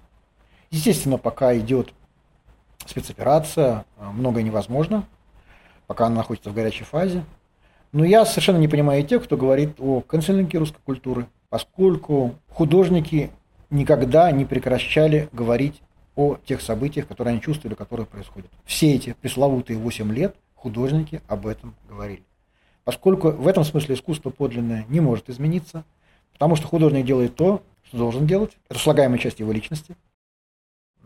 Естественно, 0.70 1.18
пока 1.18 1.56
идет 1.56 1.92
спецоперация, 2.84 3.84
многое 3.98 4.42
невозможно, 4.42 5.06
пока 5.86 6.06
она 6.06 6.16
находится 6.16 6.50
в 6.50 6.54
горячей 6.54 6.84
фазе. 6.84 7.24
Но 7.92 8.04
я 8.04 8.24
совершенно 8.24 8.58
не 8.58 8.68
понимаю 8.68 9.04
тех, 9.04 9.24
кто 9.24 9.36
говорит 9.36 9.76
о 9.78 10.00
канцелинге 10.00 10.58
русской 10.58 10.80
культуры, 10.84 11.26
поскольку 11.48 12.34
художники 12.50 13.30
никогда 13.70 14.30
не 14.30 14.44
прекращали 14.44 15.28
говорить 15.32 15.80
о 16.14 16.36
тех 16.44 16.60
событиях, 16.60 17.06
которые 17.06 17.32
они 17.32 17.40
чувствовали, 17.40 17.74
которые 17.74 18.06
происходят. 18.06 18.50
Все 18.64 18.94
эти 18.94 19.14
пресловутые 19.20 19.78
8 19.78 20.12
лет 20.12 20.36
художники 20.54 21.20
об 21.28 21.46
этом 21.46 21.74
говорили. 21.88 22.24
Поскольку 22.84 23.30
в 23.30 23.46
этом 23.46 23.64
смысле 23.64 23.94
искусство 23.94 24.30
подлинное 24.30 24.86
не 24.88 25.00
может 25.00 25.28
измениться, 25.28 25.84
потому 26.32 26.56
что 26.56 26.68
художник 26.68 27.04
делает 27.04 27.36
то, 27.36 27.62
что 27.84 27.98
должен 27.98 28.26
делать, 28.26 28.56
это 28.68 28.78
слагаемая 28.78 29.18
часть 29.18 29.40
его 29.40 29.52
личности. 29.52 29.96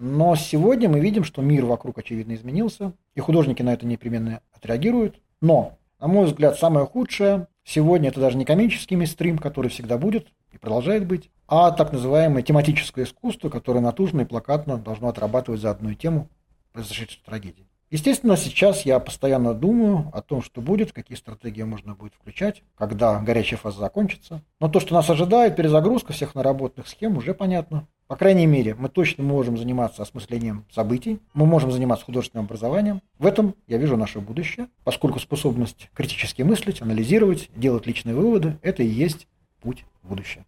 Но 0.02 0.34
сегодня 0.34 0.88
мы 0.88 0.98
видим, 0.98 1.24
что 1.24 1.42
мир 1.42 1.66
вокруг, 1.66 1.98
очевидно, 1.98 2.32
изменился, 2.32 2.94
и 3.14 3.20
художники 3.20 3.60
на 3.60 3.74
это 3.74 3.84
непременно 3.84 4.40
отреагируют. 4.50 5.20
Но, 5.42 5.78
на 6.00 6.08
мой 6.08 6.24
взгляд, 6.24 6.58
самое 6.58 6.86
худшее 6.86 7.48
сегодня 7.64 8.08
это 8.08 8.18
даже 8.18 8.38
не 8.38 8.46
комический 8.46 8.96
мейстрим, 8.96 9.36
который 9.36 9.68
всегда 9.68 9.98
будет 9.98 10.28
и 10.52 10.56
продолжает 10.56 11.06
быть, 11.06 11.30
а 11.46 11.70
так 11.70 11.92
называемое 11.92 12.42
тематическое 12.42 13.04
искусство, 13.04 13.50
которое 13.50 13.80
натужно 13.80 14.22
и 14.22 14.24
плакатно 14.24 14.78
должно 14.78 15.08
отрабатывать 15.08 15.60
за 15.60 15.70
одну 15.70 15.92
тему 15.92 16.30
произошедшей 16.72 17.20
трагедии. 17.22 17.69
Естественно, 17.90 18.36
сейчас 18.36 18.86
я 18.86 19.00
постоянно 19.00 19.52
думаю 19.52 20.10
о 20.12 20.22
том, 20.22 20.42
что 20.42 20.60
будет, 20.60 20.92
какие 20.92 21.18
стратегии 21.18 21.62
можно 21.62 21.96
будет 21.96 22.14
включать, 22.14 22.62
когда 22.76 23.18
горячая 23.18 23.58
фаза 23.58 23.80
закончится. 23.80 24.42
Но 24.60 24.68
то, 24.68 24.78
что 24.78 24.94
нас 24.94 25.10
ожидает, 25.10 25.56
перезагрузка 25.56 26.12
всех 26.12 26.36
наработанных 26.36 26.86
схем, 26.86 27.16
уже 27.16 27.34
понятно. 27.34 27.88
По 28.06 28.14
крайней 28.14 28.46
мере, 28.46 28.76
мы 28.76 28.88
точно 28.90 29.24
можем 29.24 29.58
заниматься 29.58 30.02
осмыслением 30.02 30.66
событий, 30.70 31.18
мы 31.34 31.46
можем 31.46 31.72
заниматься 31.72 32.04
художественным 32.04 32.46
образованием. 32.46 33.02
В 33.18 33.26
этом 33.26 33.56
я 33.66 33.76
вижу 33.76 33.96
наше 33.96 34.20
будущее, 34.20 34.68
поскольку 34.84 35.18
способность 35.18 35.90
критически 35.92 36.42
мыслить, 36.42 36.82
анализировать, 36.82 37.50
делать 37.56 37.86
личные 37.86 38.14
выводы– 38.14 38.56
это 38.62 38.84
и 38.84 38.88
есть 38.88 39.26
путь 39.60 39.84
в 40.02 40.08
будущее. 40.10 40.44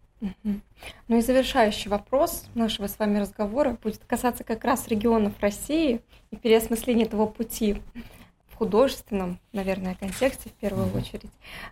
Ну 1.07 1.17
и 1.17 1.21
завершающий 1.21 1.89
вопрос 1.89 2.45
нашего 2.55 2.87
с 2.87 2.97
вами 2.97 3.19
разговора 3.19 3.77
будет 3.81 4.01
касаться 4.05 4.43
как 4.43 4.63
раз 4.63 4.87
регионов 4.87 5.33
России 5.39 6.01
и 6.31 6.35
переосмысления 6.35 7.05
этого 7.05 7.25
пути 7.25 7.81
в 8.47 8.55
художественном, 8.55 9.39
наверное, 9.51 9.95
контексте 9.95 10.49
в 10.49 10.53
первую 10.53 10.93
очередь. 10.95 11.31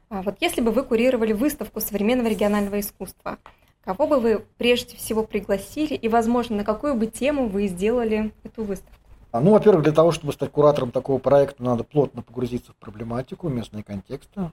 А 0.09 0.21
вот 0.21 0.37
если 0.41 0.61
бы 0.61 0.71
вы 0.71 0.83
курировали 0.83 1.33
выставку 1.33 1.79
современного 1.79 2.27
регионального 2.27 2.79
искусства, 2.79 3.37
кого 3.83 4.07
бы 4.07 4.19
вы 4.19 4.45
прежде 4.57 4.97
всего 4.97 5.23
пригласили 5.23 5.93
и, 5.93 6.07
возможно, 6.09 6.57
на 6.57 6.63
какую 6.63 6.95
бы 6.95 7.07
тему 7.07 7.47
вы 7.47 7.67
сделали 7.67 8.33
эту 8.43 8.63
выставку? 8.63 8.97
А, 9.31 9.39
ну, 9.39 9.51
во-первых, 9.51 9.83
для 9.83 9.93
того, 9.93 10.11
чтобы 10.11 10.33
стать 10.33 10.51
куратором 10.51 10.91
такого 10.91 11.17
проекта, 11.17 11.63
надо 11.63 11.83
плотно 11.83 12.21
погрузиться 12.21 12.73
в 12.73 12.75
проблематику, 12.75 13.47
местные 13.47 13.83
контексты, 13.83 14.51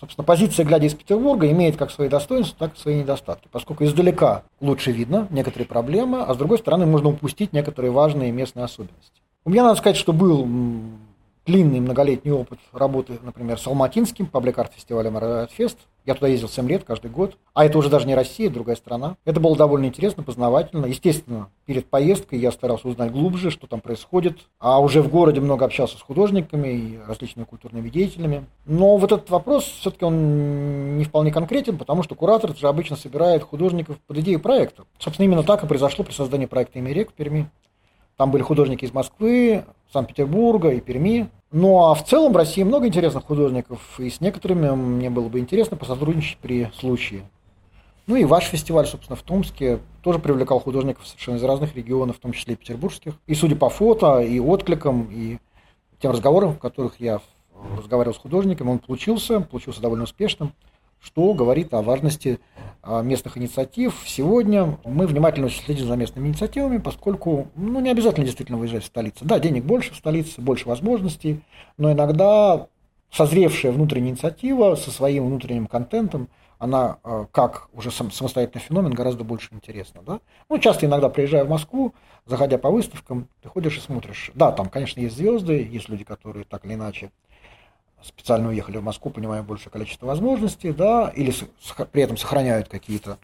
Собственно, 0.00 0.24
позиция, 0.24 0.64
глядя 0.64 0.86
из 0.86 0.94
Петербурга, 0.94 1.50
имеет 1.50 1.76
как 1.76 1.90
свои 1.90 2.08
достоинства, 2.08 2.56
так 2.58 2.74
и 2.74 2.80
свои 2.80 3.00
недостатки, 3.00 3.48
поскольку 3.52 3.84
издалека 3.84 4.44
лучше 4.58 4.92
видно 4.92 5.28
некоторые 5.28 5.66
проблемы, 5.66 6.22
а 6.22 6.32
с 6.32 6.38
другой 6.38 6.56
стороны 6.56 6.86
можно 6.86 7.10
упустить 7.10 7.52
некоторые 7.52 7.90
важные 7.90 8.32
местные 8.32 8.64
особенности. 8.64 9.20
У 9.44 9.50
меня 9.50 9.62
надо 9.62 9.76
сказать, 9.76 9.98
что 9.98 10.14
был 10.14 10.48
длинный 11.50 11.80
многолетний 11.80 12.30
опыт 12.30 12.60
работы, 12.72 13.18
например, 13.22 13.58
с 13.58 13.66
Алматинским 13.66 14.26
паблик-арт-фестивалем 14.26 15.48
Фест. 15.48 15.78
Я 16.06 16.14
туда 16.14 16.28
ездил 16.28 16.48
7 16.48 16.68
лет 16.68 16.84
каждый 16.84 17.10
год. 17.10 17.36
А 17.54 17.64
это 17.64 17.76
уже 17.76 17.90
даже 17.90 18.06
не 18.06 18.14
Россия, 18.14 18.48
другая 18.48 18.76
страна. 18.76 19.16
Это 19.24 19.40
было 19.40 19.56
довольно 19.56 19.86
интересно, 19.86 20.22
познавательно. 20.22 20.86
Естественно, 20.86 21.48
перед 21.66 21.86
поездкой 21.86 22.38
я 22.38 22.52
старался 22.52 22.86
узнать 22.86 23.10
глубже, 23.10 23.50
что 23.50 23.66
там 23.66 23.80
происходит. 23.80 24.38
А 24.60 24.80
уже 24.80 25.02
в 25.02 25.08
городе 25.08 25.40
много 25.40 25.64
общался 25.64 25.98
с 25.98 26.02
художниками 26.02 26.68
и 26.68 26.98
различными 27.06 27.44
культурными 27.44 27.88
деятелями. 27.88 28.46
Но 28.64 28.96
вот 28.96 29.10
этот 29.10 29.28
вопрос, 29.28 29.64
все-таки 29.64 30.04
он 30.04 30.98
не 30.98 31.04
вполне 31.04 31.32
конкретен, 31.32 31.76
потому 31.78 32.04
что 32.04 32.14
куратор 32.14 32.56
же 32.56 32.68
обычно 32.68 32.94
собирает 32.94 33.42
художников 33.42 33.98
под 34.06 34.18
идею 34.18 34.38
проекта. 34.38 34.84
Собственно, 34.98 35.26
именно 35.26 35.42
так 35.42 35.64
и 35.64 35.66
произошло 35.66 36.04
при 36.04 36.12
создании 36.12 36.46
проекта 36.46 36.78
«Имерек» 36.78 37.10
в 37.10 37.14
Перми. 37.14 37.50
Там 38.16 38.30
были 38.30 38.42
художники 38.42 38.84
из 38.84 38.92
Москвы, 38.92 39.64
Санкт-Петербурга 39.92 40.70
и 40.70 40.80
Перми. 40.80 41.28
Ну 41.52 41.84
а 41.84 41.94
в 41.94 42.04
целом 42.04 42.32
в 42.32 42.36
России 42.36 42.62
много 42.62 42.86
интересных 42.86 43.24
художников, 43.24 43.98
и 43.98 44.08
с 44.08 44.20
некоторыми 44.20 44.70
мне 44.70 45.10
было 45.10 45.28
бы 45.28 45.40
интересно 45.40 45.76
посотрудничать 45.76 46.38
при 46.38 46.70
случае. 46.78 47.28
Ну 48.06 48.14
и 48.14 48.24
ваш 48.24 48.44
фестиваль, 48.44 48.86
собственно, 48.86 49.16
в 49.16 49.22
Томске 49.22 49.80
тоже 50.02 50.20
привлекал 50.20 50.60
художников 50.60 51.06
совершенно 51.08 51.36
из 51.36 51.42
разных 51.44 51.74
регионов, 51.74 52.16
в 52.16 52.20
том 52.20 52.32
числе 52.32 52.54
и 52.54 52.56
петербургских. 52.56 53.14
И 53.26 53.34
судя 53.34 53.56
по 53.56 53.68
фото, 53.68 54.20
и 54.20 54.38
откликам, 54.38 55.08
и 55.10 55.38
тем 56.00 56.12
разговорам, 56.12 56.52
в 56.52 56.58
которых 56.58 57.00
я 57.00 57.20
разговаривал 57.76 58.14
с 58.14 58.18
художником, 58.18 58.68
он 58.68 58.78
получился, 58.78 59.40
получился 59.40 59.80
довольно 59.80 60.04
успешным 60.04 60.54
что 61.00 61.32
говорит 61.34 61.72
о 61.74 61.82
важности 61.82 62.40
а, 62.82 63.02
местных 63.02 63.36
инициатив. 63.38 63.94
Сегодня 64.06 64.78
мы 64.84 65.06
внимательно 65.06 65.50
следим 65.50 65.86
за 65.86 65.96
местными 65.96 66.28
инициативами, 66.28 66.78
поскольку 66.78 67.48
ну, 67.56 67.80
не 67.80 67.90
обязательно 67.90 68.24
действительно 68.24 68.58
выезжать 68.58 68.84
в 68.84 68.86
столицу. 68.86 69.24
Да, 69.24 69.38
денег 69.38 69.64
больше 69.64 69.92
в 69.92 69.96
столице, 69.96 70.40
больше 70.40 70.68
возможностей, 70.68 71.40
но 71.76 71.92
иногда 71.92 72.68
созревшая 73.10 73.72
внутренняя 73.72 74.10
инициатива 74.10 74.76
со 74.76 74.90
своим 74.90 75.26
внутренним 75.26 75.66
контентом, 75.66 76.28
она 76.58 76.98
а, 77.02 77.26
как 77.32 77.68
уже 77.72 77.90
сам, 77.90 78.10
самостоятельный 78.10 78.62
феномен 78.62 78.92
гораздо 78.92 79.24
больше 79.24 79.48
интересна. 79.52 80.02
Да? 80.02 80.20
Ну, 80.48 80.58
часто 80.58 80.86
иногда 80.86 81.08
приезжая 81.08 81.44
в 81.44 81.48
Москву, 81.48 81.94
заходя 82.26 82.58
по 82.58 82.70
выставкам, 82.70 83.28
ты 83.42 83.48
ходишь 83.48 83.78
и 83.78 83.80
смотришь. 83.80 84.30
Да, 84.34 84.52
там, 84.52 84.68
конечно, 84.68 85.00
есть 85.00 85.16
звезды, 85.16 85.66
есть 85.70 85.88
люди, 85.88 86.04
которые 86.04 86.44
так 86.44 86.64
или 86.66 86.74
иначе 86.74 87.10
специально 88.02 88.48
уехали 88.48 88.78
в 88.78 88.82
Москву, 88.82 89.10
понимая 89.10 89.42
большее 89.42 89.70
количество 89.70 90.06
возможностей, 90.06 90.72
да, 90.72 91.12
или 91.14 91.32
при 91.92 92.02
этом 92.02 92.16
сохраняют 92.16 92.68
какие-то 92.68 93.18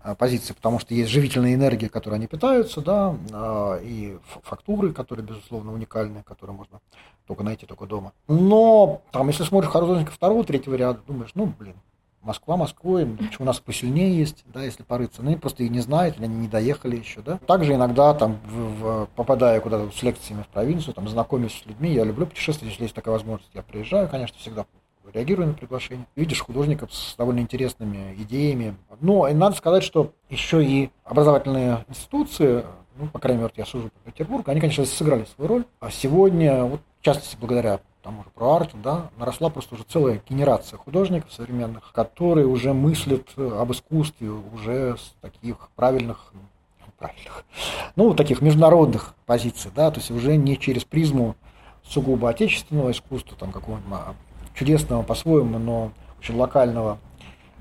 а, 0.00 0.14
позиции, 0.14 0.52
потому 0.52 0.78
что 0.78 0.94
есть 0.94 1.10
живительная 1.10 1.54
энергия, 1.54 1.88
которой 1.88 2.16
они 2.16 2.26
питаются, 2.26 2.82
да, 2.82 3.16
а, 3.32 3.80
и 3.82 4.18
фактуры, 4.42 4.92
которые, 4.92 5.26
безусловно, 5.26 5.72
уникальные, 5.72 6.22
которые 6.22 6.54
можно 6.54 6.80
только 7.26 7.42
найти 7.42 7.64
только 7.64 7.86
дома. 7.86 8.12
Но 8.28 9.00
там, 9.12 9.28
если 9.28 9.44
смотришь 9.44 9.70
художника 9.70 10.12
второго, 10.12 10.44
третьего 10.44 10.74
ряда, 10.74 11.00
думаешь, 11.06 11.30
ну, 11.34 11.46
блин, 11.46 11.76
Москва 12.24 12.56
Москвой, 12.56 13.06
почему 13.06 13.44
у 13.44 13.44
нас 13.44 13.60
посильнее 13.60 14.16
есть, 14.16 14.44
да, 14.46 14.62
если 14.62 14.82
порыться. 14.82 15.22
Ну, 15.22 15.28
они 15.28 15.36
просто 15.36 15.62
и 15.62 15.68
не 15.68 15.80
знают, 15.80 16.16
или 16.16 16.24
они 16.24 16.36
не 16.36 16.48
доехали 16.48 16.96
еще, 16.96 17.20
да. 17.20 17.38
Также 17.46 17.74
иногда, 17.74 18.14
там, 18.14 18.38
в, 18.46 18.80
в, 18.80 19.08
попадая 19.14 19.60
куда-то 19.60 19.90
с 19.90 20.02
лекциями 20.02 20.42
в 20.42 20.48
провинцию, 20.48 20.94
там, 20.94 21.08
знакомясь 21.08 21.52
с 21.62 21.66
людьми, 21.66 21.92
я 21.92 22.04
люблю 22.04 22.26
путешествовать, 22.26 22.72
если 22.72 22.84
есть 22.84 22.94
такая 22.94 23.12
возможность, 23.12 23.50
я 23.54 23.62
приезжаю, 23.62 24.08
конечно, 24.08 24.38
всегда 24.38 24.64
реагирую 25.12 25.48
на 25.48 25.54
приглашение. 25.54 26.06
Видишь 26.16 26.40
художников 26.40 26.92
с 26.92 27.14
довольно 27.16 27.40
интересными 27.40 28.14
идеями. 28.14 28.76
Но 29.00 29.28
и 29.28 29.34
надо 29.34 29.56
сказать, 29.56 29.82
что 29.82 30.12
еще 30.30 30.64
и 30.64 30.90
образовательные 31.04 31.84
институции, 31.88 32.64
ну, 32.96 33.08
по 33.08 33.18
крайней 33.18 33.42
мере, 33.42 33.52
я 33.56 33.66
сужу 33.66 33.90
по 33.90 34.10
Петербургу, 34.10 34.50
они, 34.50 34.60
конечно, 34.60 34.84
сыграли 34.84 35.24
свою 35.24 35.48
роль. 35.48 35.64
А 35.80 35.90
сегодня, 35.90 36.64
вот, 36.64 36.80
в 37.00 37.04
частности, 37.04 37.36
благодаря 37.38 37.80
тому 38.04 38.22
же 38.22 38.28
про 38.34 38.56
арт, 38.56 38.70
да, 38.82 39.10
наросла 39.16 39.48
просто 39.48 39.74
уже 39.74 39.84
целая 39.84 40.22
генерация 40.28 40.76
художников 40.76 41.32
современных, 41.32 41.90
которые 41.92 42.46
уже 42.46 42.74
мыслят 42.74 43.26
об 43.36 43.72
искусстве 43.72 44.28
уже 44.28 44.98
с 44.98 45.14
таких 45.22 45.70
правильных, 45.74 46.32
правильных, 46.98 47.44
ну, 47.96 48.14
таких 48.14 48.42
международных 48.42 49.14
позиций, 49.24 49.70
да, 49.74 49.90
то 49.90 50.00
есть 50.00 50.10
уже 50.10 50.36
не 50.36 50.58
через 50.58 50.84
призму 50.84 51.34
сугубо 51.82 52.28
отечественного 52.28 52.90
искусства, 52.90 53.38
там 53.38 53.52
какого-нибудь 53.52 53.98
чудесного 54.54 55.02
по-своему, 55.02 55.58
но 55.58 55.90
очень 56.18 56.36
локального 56.36 56.98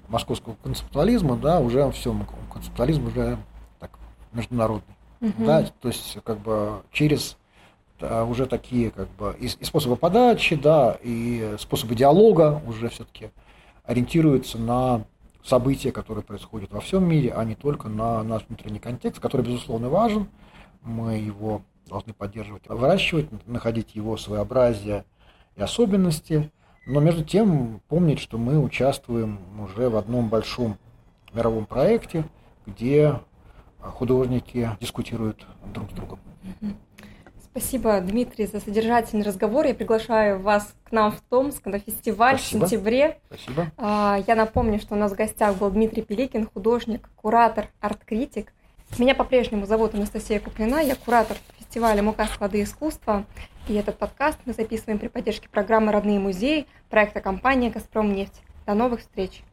московского 0.09 0.55
концептуализма, 0.61 1.37
да, 1.37 1.61
уже 1.61 1.89
все, 1.91 2.13
концептуализм 2.51 3.07
уже 3.07 3.37
так 3.79 3.91
международный, 4.33 4.95
угу. 5.21 5.45
да, 5.45 5.65
то 5.81 5.87
есть 5.87 6.17
как 6.25 6.39
бы 6.39 6.81
через 6.91 7.37
а, 8.03 8.25
уже 8.25 8.45
такие 8.45 8.91
как 8.91 9.09
бы 9.15 9.35
и, 9.39 9.47
и 9.47 9.63
способы 9.63 9.95
подачи, 9.95 10.55
да, 10.55 10.97
и 11.01 11.55
способы 11.59 11.95
диалога 11.95 12.61
уже 12.67 12.89
все-таки 12.89 13.29
ориентируются 13.85 14.57
на 14.57 15.05
события, 15.43 15.91
которые 15.91 16.23
происходят 16.23 16.71
во 16.71 16.81
всем 16.81 17.07
мире, 17.07 17.33
а 17.33 17.43
не 17.43 17.55
только 17.55 17.89
на 17.89 18.23
наш 18.23 18.45
внутренний 18.47 18.79
контекст, 18.79 19.19
который, 19.19 19.45
безусловно, 19.45 19.89
важен, 19.89 20.27
Мы 20.81 21.17
его 21.17 21.61
должны 21.87 22.13
поддерживать, 22.13 22.67
выращивать, 22.67 23.27
находить 23.47 23.95
его 23.95 24.17
своеобразие 24.17 25.05
и 25.55 25.61
особенности, 25.61 26.51
но 26.85 26.99
между 26.99 27.23
тем 27.23 27.81
помнить, 27.87 28.19
что 28.19 28.37
мы 28.37 28.59
участвуем 28.59 29.39
уже 29.61 29.89
в 29.89 29.95
одном 29.95 30.29
большом 30.29 30.77
мировом 31.33 31.65
проекте, 31.65 32.25
где 32.65 33.19
художники 33.79 34.69
дискутируют 34.79 35.45
друг 35.73 35.91
с 35.91 35.93
другом. 35.93 36.19
Спасибо, 37.55 38.01
Дмитрий, 38.01 38.47
за 38.47 38.59
содержательный 38.59 39.23
разговор. 39.23 39.67
Я 39.67 39.75
приглашаю 39.75 40.39
вас 40.39 40.73
к 40.85 40.91
нам 40.91 41.11
в 41.11 41.21
Томск 41.21 41.63
на 41.67 41.77
фестиваль 41.77 42.39
Спасибо. 42.39 42.65
в 42.65 42.67
сентябре. 42.67 43.19
Спасибо. 43.27 43.71
А, 43.77 44.17
я 44.25 44.33
напомню, 44.33 44.79
что 44.79 44.95
у 44.95 44.97
нас 44.97 45.11
в 45.11 45.15
гостях 45.15 45.55
был 45.57 45.69
Дмитрий 45.69 46.01
Пеликин, 46.01 46.49
художник, 46.51 47.07
куратор, 47.15 47.67
арт-критик. 47.79 48.51
Меня 48.97 49.13
по-прежнему 49.13 49.67
зовут 49.67 49.93
Анастасия 49.93 50.39
Куплина, 50.39 50.77
я 50.77 50.95
куратор 50.95 51.37
фестиваля 51.59 52.01
«Мука 52.01 52.25
склады 52.25 52.63
искусства». 52.63 53.23
И 53.67 53.75
этот 53.75 53.99
подкаст 53.99 54.39
мы 54.45 54.53
записываем 54.53 54.97
при 54.97 55.07
поддержке 55.07 55.47
программы 55.47 55.91
«Родные 55.91 56.19
музеи» 56.19 56.65
проекта 56.89 57.21
компании 57.21 57.69
«Газпром 57.69 58.13
нефть». 58.13 58.41
До 58.65 58.73
новых 58.73 59.01
встреч! 59.01 59.41